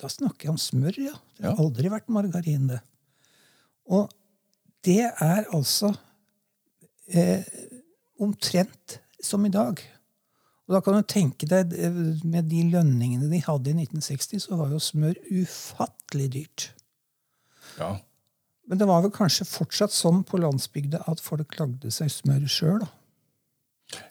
Da 0.00 0.08
snakker 0.08 0.48
jeg 0.48 0.54
om 0.54 0.58
smør, 0.60 0.96
ja. 0.98 1.14
Det 1.36 1.44
har 1.46 1.54
Ja. 1.54 1.62
aldri 1.64 1.88
vært 1.92 2.08
margarin, 2.08 2.66
det. 2.68 2.80
Og 3.86 4.10
det 4.84 4.98
er 5.20 5.44
altså 5.52 5.94
eh, 7.12 7.42
omtrent 8.20 8.98
som 9.22 9.44
i 9.46 9.50
dag. 9.50 9.80
Og 10.68 10.74
da 10.76 10.80
kan 10.80 10.94
du 10.94 11.02
tenke 11.02 11.46
deg, 11.48 11.72
eh, 11.74 11.90
med 12.24 12.48
de 12.48 12.62
lønningene 12.70 13.28
de 13.30 13.40
hadde 13.42 13.70
i 13.70 13.74
1960, 13.74 14.38
så 14.46 14.56
var 14.56 14.70
jo 14.70 14.78
smør 14.78 15.14
ufattelig 15.42 16.30
dyrt. 16.32 16.68
Ja. 17.78 17.98
Men 18.68 18.78
det 18.78 18.86
var 18.86 19.02
vel 19.02 19.10
kanskje 19.10 19.44
fortsatt 19.48 19.90
sånn 19.90 20.22
på 20.24 20.38
landsbygda 20.38 21.02
at 21.10 21.20
folk 21.20 21.58
lagde 21.58 21.90
seg 21.90 22.08
smør 22.08 22.46
sjøl. 22.46 22.88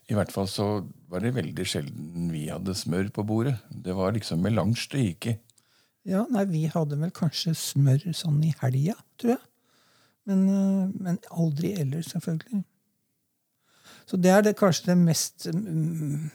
I 0.10 0.16
hvert 0.18 0.32
fall 0.34 0.48
så 0.50 0.66
var 1.10 1.24
det 1.24 1.36
veldig 1.38 1.66
sjelden 1.68 2.32
vi 2.34 2.48
hadde 2.50 2.76
smør 2.76 3.12
på 3.16 3.24
bordet. 3.28 3.56
Det 3.70 3.96
var 3.96 4.16
liksom 4.16 4.42
melange 4.44 4.88
det 4.92 5.06
gikk 5.06 5.30
i. 5.32 5.36
Ja, 6.10 6.24
nei, 6.32 6.46
vi 6.50 6.64
hadde 6.72 6.98
vel 7.00 7.14
kanskje 7.16 7.54
smør 7.58 8.08
sånn 8.16 8.42
i 8.48 8.54
helga, 8.62 8.96
tror 9.20 9.36
jeg. 9.36 9.46
Men, 10.30 10.44
øh, 10.50 10.92
men 11.00 11.18
aldri 11.32 11.74
ellers, 11.80 12.12
selvfølgelig. 12.14 12.64
Så 14.10 14.18
det 14.18 14.32
er 14.34 14.46
det 14.46 14.58
kanskje 14.58 14.92
det 14.92 14.98
mest 14.98 15.48
mm, 15.54 16.30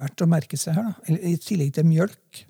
verdt 0.00 0.24
å 0.24 0.28
merke 0.28 0.58
seg 0.60 0.76
her. 0.76 0.90
da. 0.90 1.16
I 1.16 1.36
tillegg 1.40 1.74
til 1.76 1.88
mjølk, 1.88 2.44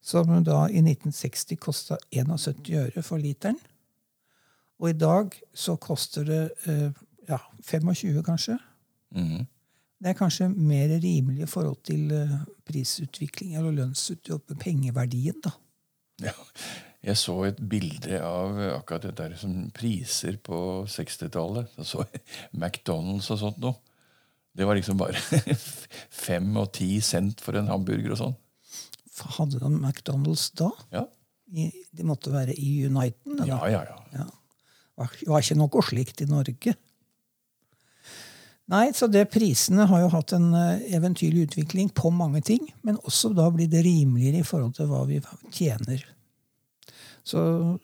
som 0.00 0.30
da 0.46 0.64
i 0.70 0.80
1960 0.80 1.58
kosta 1.60 1.98
71 2.14 2.70
øre 2.78 3.02
for 3.04 3.20
literen. 3.20 3.58
Og 4.80 4.92
i 4.92 4.96
dag 4.96 5.34
så 5.56 5.76
koster 5.80 6.24
det 6.28 6.42
øh, 6.68 6.90
ja, 7.28 7.40
25, 7.64 8.22
kanskje. 8.24 8.58
Mhm. 9.14 9.46
Det 9.96 10.10
er 10.10 10.18
kanskje 10.18 10.50
mer 10.52 10.90
rimelig 11.00 11.46
i 11.46 11.48
forhold 11.48 11.78
til 11.88 12.10
øh, 12.12 12.32
prisutvikling 12.68 13.54
eller 13.56 13.72
lønnsutvikling, 13.72 14.58
pengeverdien, 14.60 15.38
da. 15.44 15.54
Ja. 16.20 16.34
Jeg 17.06 17.16
så 17.20 17.36
et 17.46 17.60
bilde 17.70 18.18
av 18.20 18.56
akkurat 18.74 19.06
det 19.06 19.14
der 19.16 19.36
som 19.38 19.70
priser 19.74 20.36
på 20.42 20.84
60-tallet. 20.90 21.68
Jeg 21.78 21.86
så 21.86 22.04
McDonald's 22.52 23.30
og 23.30 23.40
sånt 23.40 23.60
noe. 23.62 23.78
Det 24.56 24.66
var 24.66 24.78
liksom 24.78 24.98
bare 24.98 25.20
fem 26.26 26.48
og 26.56 26.72
ti 26.74 26.96
cent 27.04 27.44
for 27.44 27.58
en 27.60 27.68
hamburger 27.70 28.16
og 28.16 28.20
sånn. 28.22 28.34
Hadde 29.36 29.60
de 29.62 29.70
McDonald's 29.70 30.48
da? 30.58 30.70
Ja. 30.92 31.04
De 31.46 32.08
måtte 32.08 32.32
være 32.34 32.56
i 32.58 32.88
Uniten? 32.88 33.36
eller? 33.38 33.52
ja, 33.52 33.60
ja, 33.70 33.84
ja. 33.86 34.24
Ja. 34.24 34.26
Det 34.96 35.28
var 35.28 35.44
ikke 35.44 35.58
noe 35.60 35.82
slikt 35.84 36.22
i 36.24 36.28
Norge. 36.28 36.72
Nei, 38.72 38.88
så 38.98 39.06
det 39.06 39.28
Prisene 39.30 39.86
har 39.86 40.00
jo 40.02 40.10
hatt 40.10 40.32
en 40.34 40.48
eh, 40.58 40.86
eventyrlig 40.98 41.44
utvikling 41.46 41.92
på 41.94 42.10
mange 42.10 42.42
ting, 42.42 42.64
men 42.82 42.98
også 43.06 43.30
da 43.36 43.46
blir 43.54 43.70
det 43.70 43.84
rimeligere 43.86 44.42
i 44.42 44.46
forhold 44.46 44.74
til 44.74 44.88
hva 44.90 45.04
vi 45.06 45.20
tjener. 45.54 46.02
Så, 47.26 47.40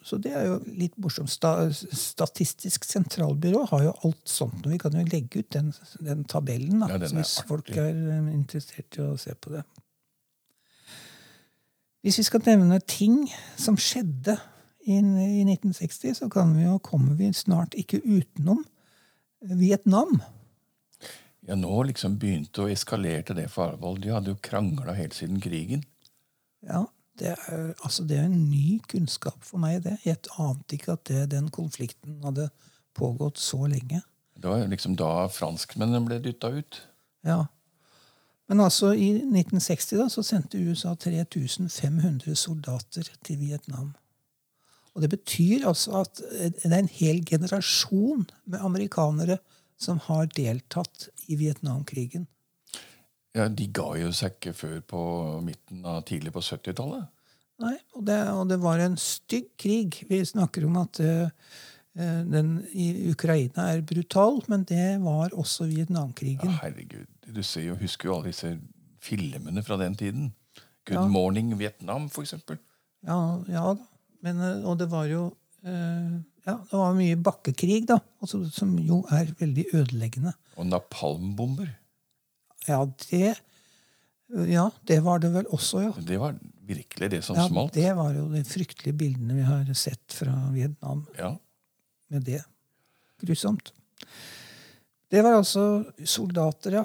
så 0.07 0.19
det 0.23 0.33
er 0.39 0.45
jo 0.47 0.59
litt 0.79 0.95
morsomt. 1.03 1.31
Sta, 1.31 1.67
Statistisk 1.71 2.85
sentralbyrå 2.87 3.65
har 3.73 3.87
jo 3.89 3.95
alt 4.07 4.31
sånt. 4.31 4.61
og 4.63 4.71
Vi 4.71 4.79
kan 4.79 4.95
jo 4.95 5.03
legge 5.07 5.43
ut 5.43 5.49
den, 5.55 5.73
den 5.99 6.23
tabellen 6.31 6.83
da, 6.83 6.91
Ja, 6.93 6.99
den 7.03 7.17
hvis 7.19 7.39
artig. 7.41 7.49
folk 7.51 7.73
er 7.75 7.91
eh, 7.91 8.29
interessert 8.35 8.99
i 8.99 9.07
å 9.07 9.17
se 9.19 9.35
på 9.35 9.55
det. 9.55 9.65
Hvis 12.03 12.19
vi 12.19 12.27
skal 12.27 12.43
nevne 12.47 12.79
ting 12.87 13.25
som 13.59 13.79
skjedde 13.79 14.35
i, 14.83 14.99
i 14.99 15.43
1960, 15.47 16.17
så 16.19 16.31
kan 16.31 16.55
vi 16.59 16.67
jo, 16.67 16.79
kommer 16.83 17.15
vi 17.19 17.31
snart 17.35 17.75
ikke 17.79 18.03
utenom 18.03 18.65
Vietnam. 19.59 20.19
Ja, 21.49 21.57
nå 21.59 21.83
liksom 21.89 22.19
begynte 22.23 22.65
å 22.65 22.71
eskalere 22.71 23.25
til 23.27 23.41
det 23.41 23.49
forhold. 23.51 24.03
De 24.05 24.13
hadde 24.15 24.31
jo 24.35 24.43
krangla 24.43 24.95
helt 24.95 25.17
siden 25.17 25.41
krigen. 25.43 25.83
Ja, 26.63 26.85
det 27.19 27.33
er, 27.35 27.73
altså 27.83 28.05
det 28.07 28.21
er 28.21 28.29
en 28.29 28.45
ny 28.51 28.79
kunnskap 28.89 29.43
for 29.45 29.63
meg, 29.63 29.83
det. 29.85 29.97
Jeg 30.07 30.23
ante 30.41 30.79
ikke 30.79 30.95
at 30.95 31.05
det, 31.11 31.25
den 31.35 31.51
konflikten 31.53 32.21
hadde 32.23 32.49
pågått 32.95 33.43
så 33.43 33.65
lenge. 33.67 34.05
Det 34.39 34.51
var 34.51 34.63
liksom 34.71 34.95
da 34.99 35.27
franskmennene 35.31 36.07
ble 36.07 36.21
dytta 36.23 36.53
ut. 36.55 36.79
Ja. 37.27 37.45
Men 38.51 38.63
altså, 38.65 38.93
i 38.95 39.11
1960 39.19 39.99
da, 40.01 40.07
så 40.13 40.25
sendte 40.27 40.61
USA 40.63 40.95
3500 40.99 42.37
soldater 42.39 43.11
til 43.25 43.39
Vietnam. 43.43 43.93
Og 44.93 45.05
det 45.05 45.13
betyr 45.15 45.67
altså 45.69 46.03
at 46.03 46.21
det 46.21 46.69
er 46.69 46.83
en 46.83 46.91
hel 46.91 47.23
generasjon 47.25 48.27
med 48.45 48.61
amerikanere 48.61 49.39
som 49.83 49.99
har 50.09 50.29
deltatt 50.37 51.09
i 51.29 51.37
Vietnamkrigen. 51.41 52.27
Ja, 53.35 53.49
De 53.49 53.67
ga 53.73 53.91
jo 53.97 54.11
seg 54.13 54.35
ikke 54.37 54.53
før 54.55 54.81
på 54.85 55.03
midten 55.45 55.85
av 55.89 56.03
tidlig 56.09 56.33
på 56.35 56.43
70-tallet. 56.45 57.07
Nei, 57.63 57.77
og 57.97 58.05
det, 58.09 58.17
og 58.33 58.49
det 58.51 58.59
var 58.63 58.81
en 58.83 58.97
stygg 59.01 59.53
krig. 59.61 60.01
Vi 60.09 60.19
snakker 60.27 60.65
om 60.67 60.77
at 60.81 60.99
uh, 61.01 61.29
den 61.95 62.55
i 62.75 62.89
Ukraina 63.13 63.69
er 63.73 63.85
brutal, 63.87 64.41
men 64.53 64.65
det 64.69 64.99
var 65.05 65.33
også 65.39 65.65
Ja, 65.69 65.77
Vietnamkrigen. 65.77 66.57
herregud, 66.61 67.07
Du 67.33 67.43
ser 67.43 67.69
jo, 67.71 67.75
husker 67.81 68.09
jo 68.09 68.17
alle 68.17 68.33
disse 68.33 68.57
filmene 69.01 69.63
fra 69.63 69.77
den 69.81 69.95
tiden. 69.97 70.33
Good 70.85 70.97
Ja. 70.99 71.07
Morning 71.09 71.55
Vietnam, 71.59 72.09
for 72.11 72.23
eksempel. 72.27 72.59
Ja, 73.07 73.39
ja 73.49 73.75
da. 73.75 73.87
Men, 74.23 74.41
eh, 74.41 74.65
og 74.67 74.79
det 74.79 74.91
var 74.91 75.07
jo 75.07 75.33
eh, 75.65 76.21
ja, 76.47 76.57
det 76.71 76.79
var 76.79 76.95
mye 76.97 77.17
bakkekrig, 77.23 77.85
da, 77.87 77.99
altså, 78.23 78.43
som 78.51 78.73
jo 78.83 79.03
er 79.15 79.31
veldig 79.39 79.65
ødeleggende. 79.79 80.33
Og 80.59 80.67
napalmbomber. 80.67 81.71
Ja, 82.69 82.85
det 83.11 83.35
Ja, 84.49 84.71
det 84.89 85.03
var 85.05 85.19
det 85.21 85.29
vel 85.35 85.45
også, 85.53 85.81
ja. 85.83 85.91
Det 86.01 86.17
var 86.19 86.39
virkelig 86.65 87.11
det 87.13 87.19
som 87.25 87.37
ja 87.37 87.43
smalt. 87.51 87.75
det 87.75 87.91
var 87.99 88.15
jo 88.17 88.29
de 88.33 88.41
fryktelige 88.49 88.97
bildene 88.97 89.35
vi 89.37 89.43
har 89.45 89.67
sett 89.77 90.15
fra 90.17 90.33
Vietnam 90.55 91.03
Ja. 91.19 91.35
med 92.09 92.25
det. 92.25 92.43
Grusomt. 93.21 93.73
Det 95.11 95.21
var 95.23 95.35
altså 95.37 95.85
soldater, 96.05 96.79
ja. 96.81 96.85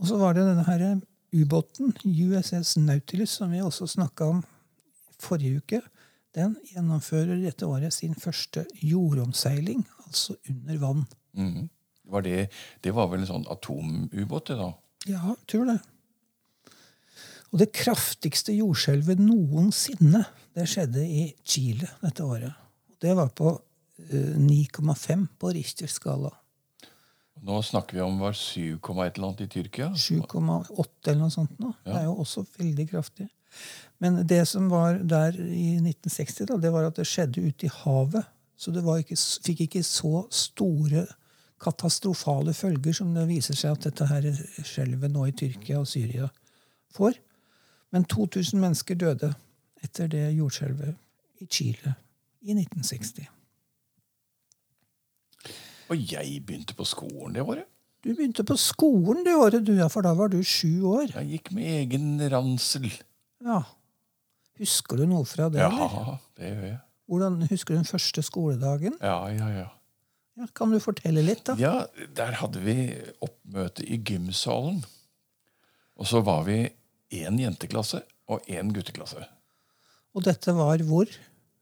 Og 0.00 0.06
så 0.08 0.16
var 0.16 0.32
det 0.34 0.46
denne 0.48 0.64
her 0.64 1.00
ubåten, 1.34 1.92
USS 2.04 2.76
Nautilus, 2.80 3.30
som 3.36 3.50
vi 3.52 3.60
også 3.60 3.86
snakka 3.86 4.24
om 4.32 4.42
forrige 5.20 5.60
uke. 5.60 5.82
Den 6.36 6.56
gjennomfører 6.70 7.40
dette 7.42 7.68
året 7.68 7.92
sin 7.92 8.14
første 8.16 8.64
jordomseiling, 8.80 9.84
altså 10.06 10.38
under 10.48 10.78
vann. 10.80 11.02
Mm. 11.36 11.68
Var 12.12 12.24
det, 12.24 12.38
det 12.84 12.92
var 12.96 13.10
vel 13.12 13.22
en 13.22 13.28
sånn 13.28 13.48
atomubåt, 13.52 14.48
det 14.48 14.56
da? 14.60 14.70
Ja, 15.10 15.34
tror 15.50 15.68
det. 15.68 15.78
Og 17.52 17.60
det 17.60 17.68
kraftigste 17.76 18.54
jordskjelvet 18.56 19.20
noensinne, 19.20 20.24
det 20.56 20.64
skjedde 20.72 21.04
i 21.04 21.26
Chile 21.44 21.90
dette 22.00 22.24
året. 22.24 22.56
Det 23.02 23.12
var 23.18 23.28
på 23.36 23.52
eh, 24.08 24.38
9,5 24.40 25.26
på 25.36 25.52
Richters 25.52 25.98
skala. 25.98 26.32
Nå 27.42 27.58
snakker 27.66 27.98
vi 27.98 28.04
om 28.04 28.20
var 28.22 28.36
7, 28.38 28.78
et 28.78 29.16
eller 29.18 29.26
annet 29.26 29.44
i 29.44 29.50
Tyrkia. 29.50 29.90
7,8 29.98 31.10
eller 31.10 31.20
noe 31.24 31.34
sånt. 31.34 31.56
Nå. 31.60 31.74
Det 31.84 31.96
er 31.98 32.06
jo 32.06 32.14
også 32.22 32.44
veldig 32.56 32.86
kraftig. 32.92 33.26
Men 34.02 34.20
det 34.26 34.44
som 34.50 34.68
var 34.72 34.98
der 34.98 35.36
i 35.38 35.78
1960, 35.78 36.46
da, 36.50 36.58
det 36.58 36.72
var 36.74 36.88
at 36.88 36.98
det 36.98 37.06
skjedde 37.06 37.44
ute 37.44 37.68
i 37.68 37.74
havet. 37.82 38.26
Så 38.58 38.70
det 38.74 38.82
var 38.86 39.02
ikke, 39.02 39.18
fikk 39.18 39.66
ikke 39.66 39.82
så 39.86 40.24
store 40.34 41.06
katastrofale 41.62 42.54
følger 42.54 42.96
som 42.96 43.12
det 43.14 43.28
viser 43.28 43.58
seg 43.58 43.76
at 43.76 43.86
dette 43.86 44.08
her 44.10 44.26
skjelvet 44.66 45.12
nå 45.12 45.28
i 45.28 45.34
Tyrkia 45.38 45.80
og 45.82 45.88
Syria 45.90 46.28
får. 46.94 47.18
Men 47.94 48.06
2000 48.10 48.58
mennesker 48.58 48.98
døde 48.98 49.32
etter 49.82 50.10
det 50.10 50.24
jordskjelvet 50.36 51.42
i 51.42 51.48
Chile 51.50 51.94
i 52.42 52.56
1960. 52.56 53.28
Og 55.92 56.00
jeg 56.12 56.40
begynte 56.46 56.74
på 56.78 56.86
skolen 56.88 57.36
det 57.36 57.44
året. 57.44 57.68
Du 58.02 58.10
begynte 58.10 58.42
på 58.46 58.56
skolen 58.58 59.22
det 59.26 59.34
året, 59.38 59.62
du, 59.66 59.76
ja, 59.78 59.86
for 59.92 60.02
da 60.02 60.14
var 60.18 60.32
du 60.32 60.40
sju 60.42 60.82
år. 60.90 61.12
Jeg 61.12 61.28
gikk 61.36 61.52
med 61.54 61.68
egen 61.76 62.22
ransel. 62.32 62.88
Ja. 63.44 63.60
Husker 64.60 65.00
du 65.00 65.06
noe 65.10 65.24
fra 65.26 65.48
det? 65.52 65.62
Ja, 65.62 65.68
eller? 65.72 66.18
det 66.38 66.50
gjør 66.52 66.66
jeg. 66.68 66.80
Hvordan 67.12 67.38
Husker 67.50 67.74
du 67.74 67.80
den 67.80 67.88
første 67.88 68.22
skoledagen? 68.24 68.94
Ja, 69.02 69.16
ja, 69.32 69.48
ja. 69.52 69.68
Ja, 70.38 70.46
kan 70.56 70.70
du 70.72 70.78
fortelle 70.80 71.20
litt, 71.24 71.42
da? 71.44 71.56
Ja, 71.60 71.72
der 72.16 72.38
hadde 72.40 72.62
vi 72.64 72.76
oppmøte 73.20 73.84
i 73.84 73.98
gymsalen. 74.00 74.78
Og 76.00 76.08
så 76.08 76.22
var 76.24 76.46
vi 76.46 76.62
én 77.12 77.36
jenteklasse 77.42 78.00
og 78.32 78.46
én 78.48 78.70
gutteklasse. 78.72 79.26
Og 80.16 80.24
dette 80.24 80.54
var 80.56 80.80
hvor? 80.88 81.10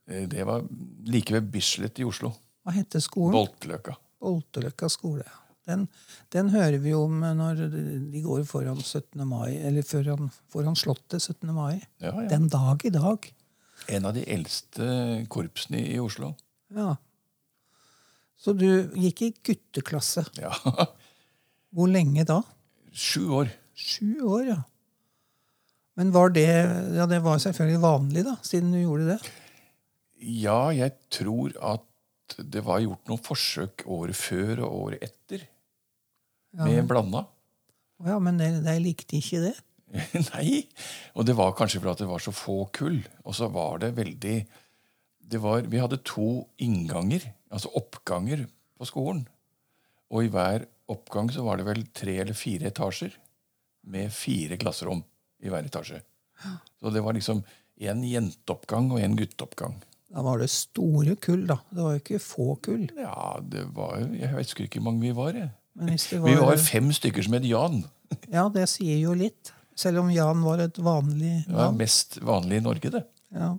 Eh, 0.07 0.23
Det 0.31 0.45
var 0.47 0.63
like 1.07 1.33
ved 1.35 1.51
Bislett 1.51 1.99
i 1.99 2.07
Oslo. 2.07 2.31
Hva 2.63 2.71
hette 2.77 3.01
skolen? 3.03 3.35
Bolteløkka. 3.35 3.97
Bolteløkka 4.21 4.87
skole. 4.93 5.25
Den, 5.69 5.85
den 6.33 6.49
hører 6.49 6.79
vi 6.81 6.93
om 6.97 7.19
når 7.21 7.59
de 7.69 8.23
går 8.23 8.43
foran 8.49 8.79
17. 8.81 9.21
mai, 9.29 9.59
eller 9.61 9.85
foran, 9.85 10.31
foran 10.51 10.77
Slottet 10.79 11.21
17. 11.21 11.51
mai. 11.53 11.81
Ja, 12.01 12.15
ja. 12.15 12.27
Den 12.31 12.49
dag 12.51 12.81
i 12.87 12.93
dag. 12.93 13.27
En 13.91 14.07
av 14.09 14.17
de 14.17 14.25
eldste 14.29 14.87
korpsene 15.31 15.83
i 15.85 15.99
Oslo. 16.01 16.33
Ja. 16.73 16.95
Så 18.41 18.55
du 18.57 18.89
gikk 18.97 19.21
i 19.21 19.31
gutteklasse. 19.51 20.25
Ja. 20.41 20.53
Hvor 21.75 21.89
lenge 21.91 22.25
da? 22.27 22.41
Sju 22.91 23.29
år. 23.41 23.53
Sju 23.77 24.21
år, 24.25 24.43
ja. 24.49 24.59
Men 25.99 26.11
var 26.15 26.33
det 26.33 26.47
Ja, 26.95 27.05
det 27.05 27.21
var 27.23 27.39
selvfølgelig 27.43 27.81
vanlig, 27.83 28.25
da, 28.25 28.35
siden 28.45 28.73
du 28.73 28.81
gjorde 28.81 29.13
det. 29.13 29.19
Ja, 30.21 30.69
jeg 30.73 30.95
tror 31.13 31.53
at 31.73 31.85
det 32.37 32.63
var 32.63 32.81
gjort 32.83 33.09
noen 33.09 33.21
forsøk 33.21 33.83
året 33.91 34.17
før 34.17 34.63
og 34.65 34.75
året 34.85 35.05
etter. 35.09 35.45
Ja. 36.57 36.65
Med 36.67 36.87
blanda. 36.89 37.25
Ja, 38.05 38.17
men 38.19 38.39
de 38.41 38.77
likte 38.81 39.19
ikke 39.19 39.43
det. 39.45 39.53
Nei. 40.31 40.63
Og 41.15 41.27
det 41.27 41.35
var 41.37 41.53
kanskje 41.57 41.81
fordi 41.83 42.03
det 42.03 42.09
var 42.09 42.23
så 42.23 42.33
få 42.35 42.63
kull. 42.75 43.01
Og 43.25 43.35
så 43.37 43.49
var 43.51 43.81
det 43.83 43.93
veldig 43.99 44.35
det 45.31 45.39
var, 45.39 45.63
Vi 45.63 45.79
hadde 45.79 46.01
to 46.03 46.49
innganger, 46.59 47.23
altså 47.51 47.71
oppganger, 47.79 48.49
på 48.75 48.87
skolen. 48.89 49.21
Og 50.11 50.25
i 50.25 50.31
hver 50.33 50.65
oppgang 50.91 51.29
så 51.31 51.45
var 51.45 51.59
det 51.59 51.67
vel 51.69 51.85
tre 51.95 52.17
eller 52.23 52.35
fire 52.35 52.67
etasjer 52.71 53.13
med 53.87 54.11
fire 54.11 54.57
klasserom 54.59 55.03
i 55.39 55.51
hver 55.53 55.69
etasje. 55.69 56.01
Så 56.81 56.91
det 56.91 57.03
var 57.05 57.15
liksom 57.15 57.43
én 57.79 58.03
jenteoppgang 58.05 58.89
og 58.91 58.99
én 58.99 59.15
gutteoppgang. 59.15 59.77
Da 60.11 60.23
var 60.25 60.41
det 60.41 60.49
store 60.51 61.15
kull, 61.21 61.45
da. 61.47 61.61
Det 61.69 61.79
var 61.79 61.95
jo 61.95 62.01
ikke 62.01 62.19
få 62.19 62.47
kull. 62.65 62.89
Ja, 62.97 63.37
det 63.39 63.63
var 63.77 64.01
Jeg 64.11 64.33
husker 64.33 64.65
ikke 64.65 64.81
hvor 64.81 64.89
mange 64.89 65.05
vi 65.05 65.15
var. 65.15 65.37
Jeg. 65.37 65.53
Det 65.71 65.97
Vi 66.11 66.19
var, 66.19 66.51
jo 66.51 66.61
fem 66.61 66.91
stykker 66.91 67.23
som 67.23 67.35
het 67.37 67.47
Jan. 67.47 67.83
Ja, 68.31 68.49
det 68.51 68.67
sier 68.69 68.97
jo 68.99 69.13
litt. 69.15 69.53
Selv 69.75 70.01
om 70.01 70.09
Jan 70.11 70.41
var 70.43 70.59
et 70.59 70.77
vanlig 70.83 71.45
Det 71.47 71.55
var 71.55 71.71
mest 71.73 72.17
vanlig 72.21 72.59
i 72.59 72.65
Norge, 72.65 72.91
det. 72.91 73.05
Ja, 73.31 73.53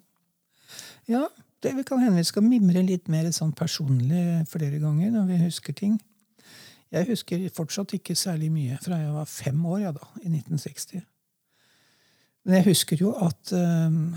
ja 1.09 1.23
det 1.63 1.73
vi 1.77 1.85
kan 1.87 2.03
hende 2.03 2.19
vi 2.19 2.27
skal 2.27 2.45
mimre 2.45 2.83
litt 2.85 3.09
mer 3.13 3.29
sånn 3.35 3.53
personlig 3.57 4.43
flere 4.51 4.81
ganger 4.83 5.13
når 5.15 5.29
vi 5.31 5.39
husker 5.45 5.77
ting. 5.79 5.97
Jeg 6.93 7.09
husker 7.09 7.45
fortsatt 7.55 7.95
ikke 7.97 8.17
særlig 8.19 8.51
mye 8.53 8.77
fra 8.83 8.99
jeg 9.01 9.15
var 9.15 9.29
fem 9.31 9.61
år, 9.65 9.79
ja 9.87 9.93
da, 9.97 10.09
i 10.21 10.29
1960. 10.29 11.05
Men 12.45 12.59
jeg 12.59 12.67
husker 12.67 13.01
jo 13.01 13.15
at, 13.23 13.53
um, 13.55 14.17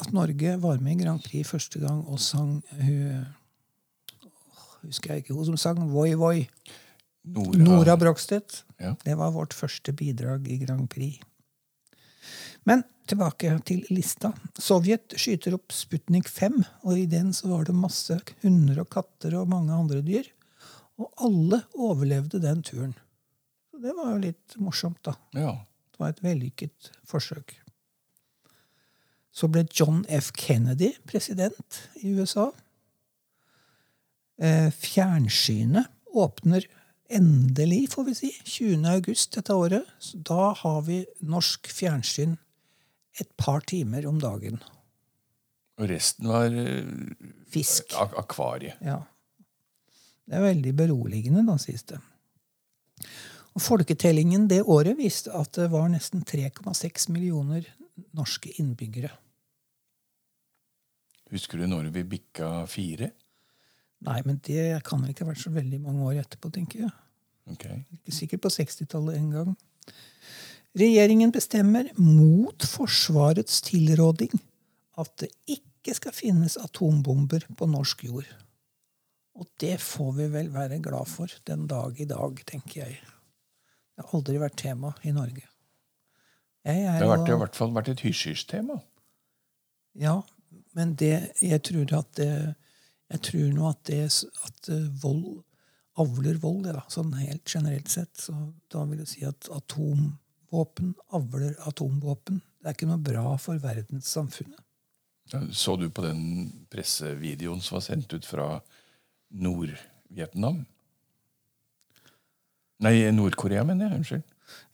at 0.00 0.14
Norge 0.14 0.54
var 0.62 0.78
med 0.80 0.94
i 0.94 1.02
Grand 1.02 1.20
Prix 1.26 1.50
første 1.50 1.82
gang 1.82 2.00
og 2.06 2.22
sang 2.22 2.60
hun 2.78 3.02
åh, 3.18 3.32
Husker 4.84 5.14
jeg 5.14 5.24
ikke 5.24 5.36
hun 5.36 5.48
som 5.50 5.60
sang 5.60 5.80
Voi 5.92 6.14
Voi. 6.18 6.48
Nora, 7.24 7.58
Nora 7.58 7.96
Brogstedt. 7.96 8.62
Ja. 8.80 8.94
Det 9.04 9.16
var 9.16 9.32
vårt 9.32 9.54
første 9.56 9.94
bidrag 9.96 10.48
i 10.52 10.58
Grand 10.60 10.88
Prix. 10.92 11.22
Men 12.68 12.84
tilbake 13.08 13.50
til 13.68 13.84
lista. 13.92 14.32
Sovjet 14.60 15.16
skyter 15.20 15.56
opp 15.56 15.72
Sputnik 15.72 16.28
5, 16.28 16.62
og 16.84 16.98
i 17.00 17.06
den 17.08 17.32
så 17.36 17.50
var 17.50 17.66
det 17.68 17.76
masse 17.76 18.16
hunder 18.44 18.80
og 18.84 18.90
katter 18.92 19.36
og 19.40 19.50
mange 19.52 19.76
andre 19.76 20.00
dyr. 20.04 20.28
Og 21.00 21.10
alle 21.26 21.64
overlevde 21.74 22.40
den 22.42 22.62
turen. 22.64 22.94
Så 23.70 23.80
det 23.82 23.92
var 23.96 24.12
jo 24.12 24.22
litt 24.22 24.56
morsomt, 24.62 25.00
da. 25.04 25.16
ja. 25.36 25.54
Det 25.94 26.02
var 26.02 26.10
et 26.10 26.24
vellykket 26.24 26.88
forsøk. 27.06 27.52
Så 29.34 29.46
ble 29.46 29.62
John 29.70 30.00
F. 30.10 30.32
Kennedy 30.34 30.88
president 31.06 31.84
i 32.02 32.10
USA. 32.18 32.48
Eh, 34.42 34.70
fjernsynet 34.70 35.86
åpner 36.14 36.66
endelig, 37.08 37.92
får 37.92 38.04
vi 38.04 38.14
si, 38.14 38.30
20. 38.44 38.86
august 38.90 39.34
dette 39.36 39.54
året. 39.54 39.90
Så 39.98 40.18
da 40.18 40.52
har 40.58 40.80
vi 40.88 41.04
norsk 41.20 41.70
fjernsyn 41.70 42.36
et 43.20 43.30
par 43.36 43.62
timer 43.68 44.06
om 44.10 44.18
dagen. 44.22 44.58
Og 45.78 45.90
resten 45.90 46.30
var 46.30 46.54
eh, 46.54 46.82
Fisk. 47.50 47.94
ak 47.98 48.18
akvarie. 48.24 48.74
Ja. 48.82 49.00
Det 50.24 50.38
er 50.38 50.46
veldig 50.48 50.74
beroligende, 50.74 51.44
da, 51.46 51.58
sies 51.60 51.84
det. 51.90 52.00
Og 53.54 53.62
Folketellingen 53.62 54.48
det 54.50 54.64
året 54.66 54.96
viste 54.98 55.30
at 55.36 55.54
det 55.54 55.68
var 55.70 55.86
nesten 55.92 56.24
3,6 56.26 57.10
millioner 57.14 57.66
norske 58.16 58.50
innbyggere. 58.58 59.12
Husker 61.30 61.62
du 61.62 61.68
når 61.70 61.90
vi 61.94 62.02
bikka 62.16 62.64
fire? 62.70 63.12
Nei, 64.04 64.18
men 64.26 64.40
det 64.44 64.82
kan 64.84 65.00
vel 65.00 65.12
ikke 65.14 65.24
ha 65.24 65.32
vært 65.32 65.44
så 65.44 65.52
veldig 65.54 65.80
mange 65.84 66.04
år 66.10 66.20
etterpå, 66.24 66.50
tenker 66.52 66.84
jeg. 66.84 66.92
Ok. 67.52 67.64
Ikke 67.98 68.14
sikkert 68.14 68.44
på 68.44 68.52
60-tallet 68.52 69.18
en 69.18 69.30
gang. 69.32 69.54
Regjeringen 70.74 71.30
bestemmer 71.32 71.90
mot 72.00 72.66
Forsvarets 72.66 73.60
tilråding 73.64 74.32
at 75.00 75.12
det 75.22 75.30
ikke 75.50 75.94
skal 75.96 76.14
finnes 76.16 76.56
atombomber 76.60 77.46
på 77.56 77.68
norsk 77.70 78.04
jord. 78.08 78.28
Og 79.38 79.48
det 79.60 79.76
får 79.82 80.12
vi 80.18 80.28
vel 80.30 80.50
være 80.54 80.80
glad 80.82 81.10
for 81.10 81.30
den 81.46 81.66
dag 81.70 81.98
i 82.00 82.06
dag, 82.10 82.38
tenker 82.46 82.84
jeg. 82.84 82.98
Det 83.94 84.02
har 84.02 84.16
aldri 84.18 84.38
vært 84.42 84.58
tema 84.58 84.92
i 85.06 85.14
Norge. 85.14 85.46
Det 86.64 86.74
har 86.74 87.02
vært, 87.06 87.26
har 87.28 87.36
i 87.36 87.40
hvert 87.42 87.58
fall 87.58 87.74
vært 87.74 87.90
et 87.92 88.02
hysj-hysj-tema. 88.06 88.78
Ja, 90.00 90.20
men 90.74 90.94
det, 90.98 91.34
jeg 91.44 91.60
tror 91.66 91.92
at 92.00 92.08
det, 92.18 92.54
jeg 93.12 93.20
tror 93.28 93.50
nå 93.54 93.68
at, 93.68 93.80
det, 93.88 94.00
at 94.48 94.70
eh, 94.72 94.86
vold 95.02 95.42
avler 96.00 96.38
vold, 96.42 96.66
ja, 96.66 96.82
sånn 96.90 97.12
helt 97.20 97.46
generelt 97.46 97.90
sett. 97.92 98.10
Så 98.18 98.34
da 98.72 98.82
vil 98.88 99.04
jeg 99.04 99.12
si 99.12 99.22
at 99.28 99.48
atomvåpen 99.54 100.94
avler 101.14 101.54
atomvåpen. 101.68 102.40
Det 102.58 102.70
er 102.70 102.78
ikke 102.78 102.90
noe 102.90 103.04
bra 103.04 103.36
for 103.38 103.60
verdenssamfunnet. 103.62 104.60
Så 105.54 105.76
du 105.80 105.86
på 105.88 106.02
den 106.04 106.50
pressevideoen 106.72 107.62
som 107.64 107.78
var 107.78 107.84
sendt 107.86 108.12
ut 108.12 108.26
fra 108.28 108.60
Nord-Vietnam? 109.32 110.66
Nei, 112.84 112.96
Nord-Korea, 113.14 113.62
mener 113.64 113.88
jeg. 113.88 113.96
Unnskyld. 114.00 114.24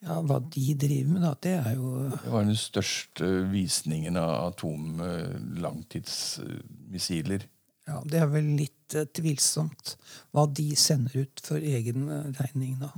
Ja, 0.03 0.17
Hva 0.27 0.41
de 0.43 0.75
driver 0.75 1.11
med, 1.13 1.23
da, 1.23 1.35
det 1.45 1.53
er 1.61 1.75
jo 1.77 2.09
Det 2.11 2.33
var 2.33 2.45
den 2.49 2.57
største 2.59 3.27
visningen 3.53 4.17
av 4.19 4.51
atomlangtidsmissiler. 4.51 7.41
Ja, 7.89 8.03
Det 8.05 8.21
er 8.21 8.29
vel 8.31 8.51
litt 8.59 8.97
uh, 8.97 9.07
tvilsomt 9.17 9.95
hva 10.35 10.47
de 10.47 10.69
sender 10.79 11.25
ut 11.25 11.43
for 11.45 11.63
egen 11.63 12.09
eh, 12.11 12.29
regning, 12.41 12.77
da. 12.81 12.91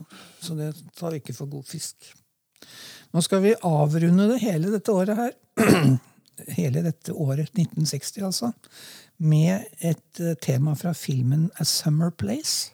Så 0.42 0.56
det 0.58 0.72
tar 0.98 1.14
vi 1.14 1.22
ikke 1.22 1.36
for 1.36 1.50
god 1.52 1.68
fisk. 1.68 2.10
Nå 3.12 3.22
skal 3.24 3.42
vi 3.44 3.54
avrunde 3.66 4.28
det 4.30 4.40
hele 4.42 4.72
dette 4.72 4.92
året 4.92 5.18
her. 5.18 5.32
hele 6.58 6.84
dette 6.84 7.14
året 7.14 7.52
1960, 7.54 8.22
altså. 8.28 8.52
Med 9.22 9.68
et 9.78 10.22
uh, 10.22 10.34
tema 10.42 10.76
fra 10.78 10.94
filmen 10.96 11.48
A 11.60 11.66
Summer 11.68 12.10
Place, 12.10 12.72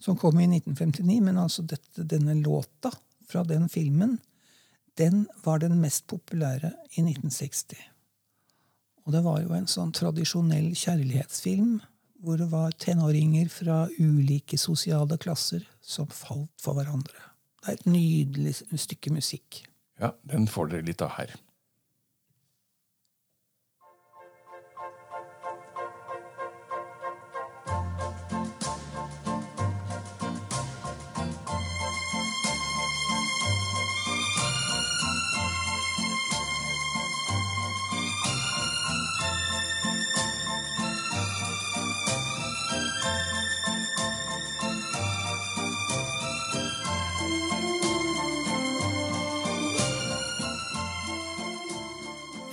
som 0.00 0.18
kom 0.20 0.40
i 0.40 0.48
1959. 0.48 1.20
Men 1.26 1.40
altså 1.40 1.64
dette, 1.66 2.04
denne 2.04 2.36
låta 2.42 2.92
fra 3.30 3.44
den 3.46 3.68
filmen, 3.68 4.18
den 4.98 5.24
var 5.44 5.62
den 5.62 5.78
mest 5.80 6.06
populære 6.10 6.74
i 6.90 7.02
1960. 7.06 7.89
Og 9.10 9.14
det 9.16 9.24
var 9.26 9.40
jo 9.42 9.50
en 9.56 9.64
sånn 9.66 9.90
tradisjonell 9.90 10.68
kjærlighetsfilm 10.78 11.80
hvor 12.22 12.36
det 12.38 12.46
var 12.52 12.76
tenåringer 12.78 13.48
fra 13.50 13.78
ulike 13.98 14.54
sosiale 14.54 15.16
klasser 15.18 15.64
som 15.82 16.06
falt 16.14 16.52
for 16.62 16.78
hverandre. 16.78 17.18
Det 17.58 17.72
er 17.72 17.80
et 17.80 17.88
nydelig 17.90 18.52
stykke 18.78 19.10
musikk. 19.10 19.64
Ja, 19.98 20.12
den 20.30 20.46
får 20.46 20.70
dere 20.70 20.86
litt 20.86 21.02
av 21.02 21.10
her. 21.16 21.34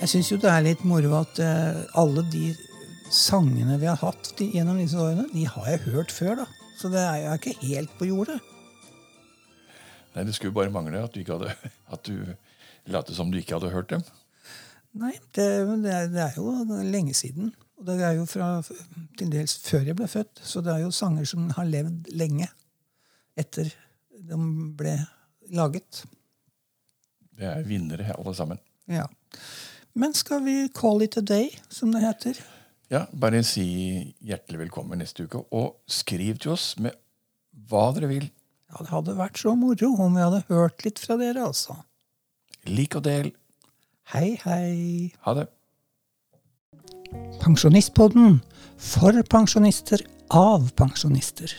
Jeg 0.08 0.22
syns 0.22 0.28
jo 0.32 0.36
det 0.40 0.48
er 0.48 0.62
litt 0.64 0.82
moro 0.88 1.10
at 1.18 1.36
eh, 1.44 1.82
alle 2.00 2.22
de 2.32 2.46
sangene 3.12 3.74
vi 3.76 3.90
har 3.90 3.98
hatt 4.00 4.30
gjennom 4.40 4.78
disse 4.80 4.96
årene, 4.96 5.26
de 5.34 5.42
har 5.44 5.66
jeg 5.68 5.82
hørt 5.82 6.14
før, 6.16 6.38
da. 6.38 6.46
Så 6.80 6.88
det 6.88 7.02
er 7.02 7.18
jo 7.26 7.34
ikke 7.36 7.52
helt 7.66 7.92
på 7.98 8.08
jordet. 8.08 8.38
Nei, 10.14 10.24
Det 10.24 10.38
skulle 10.38 10.56
bare 10.56 10.72
mangle 10.72 11.02
at 11.04 11.12
du 11.12 11.20
ikke 11.20 11.36
hadde 11.36 11.52
At 11.92 12.08
du 12.08 12.24
lot 12.88 13.12
som 13.12 13.28
du 13.28 13.36
ikke 13.36 13.58
hadde 13.58 13.74
hørt 13.74 13.92
dem. 13.92 14.06
Nei, 14.96 15.12
det, 15.36 15.44
det, 15.84 15.92
er, 15.92 16.08
det, 16.08 16.24
er, 16.24 16.40
jo 16.40 16.56
lenge 16.88 17.12
siden. 17.12 17.52
Og 17.76 17.92
det 17.92 18.00
er 18.00 18.16
jo 18.16 18.24
fra 18.32 18.48
til 19.20 19.36
dels 19.36 19.58
før 19.68 19.92
jeg 19.92 20.00
ble 20.00 20.08
født. 20.08 20.40
Så 20.40 20.64
det 20.64 20.72
er 20.72 20.86
jo 20.86 20.98
sanger 21.02 21.28
som 21.28 21.52
har 21.52 21.68
levd 21.68 22.08
lenge 22.16 22.48
etter 23.36 23.68
de 24.32 24.40
ble 24.80 24.96
laget. 25.52 26.06
Det 27.36 27.52
er 27.52 27.68
vinnere, 27.68 28.08
alle 28.16 28.38
sammen. 28.40 28.64
Ja. 28.88 29.04
Men 29.98 30.14
skal 30.14 30.44
vi 30.44 30.68
call 30.70 31.02
it 31.02 31.16
a 31.18 31.20
day, 31.20 31.50
som 31.68 31.90
det 31.90 32.04
heter? 32.04 32.38
Ja, 32.88 33.00
bare 33.10 33.40
si 33.42 33.64
hjertelig 34.22 34.60
velkommen 34.60 35.00
neste 35.02 35.26
uke. 35.26 35.40
Og 35.50 35.80
skriv 35.90 36.38
til 36.38 36.54
oss 36.54 36.76
med 36.78 36.94
hva 37.68 37.88
dere 37.96 38.10
vil. 38.12 38.28
Ja, 38.70 38.84
Det 38.84 38.92
hadde 38.92 39.16
vært 39.18 39.40
så 39.42 39.56
moro 39.58 39.90
om 39.98 40.14
vi 40.14 40.22
hadde 40.22 40.44
hørt 40.52 40.84
litt 40.86 41.02
fra 41.02 41.16
dere, 41.18 41.48
altså. 41.48 41.80
Lik 42.70 42.94
og 42.94 43.02
del. 43.08 43.32
Hei, 44.12 44.38
hei. 44.44 45.10
Ha 45.26 45.34
det. 45.34 45.48
Pensjonistpodden 47.42 48.38
for 48.78 49.18
pensjonister 49.26 50.06
av 50.30 50.70
pensjonister. 50.78 51.56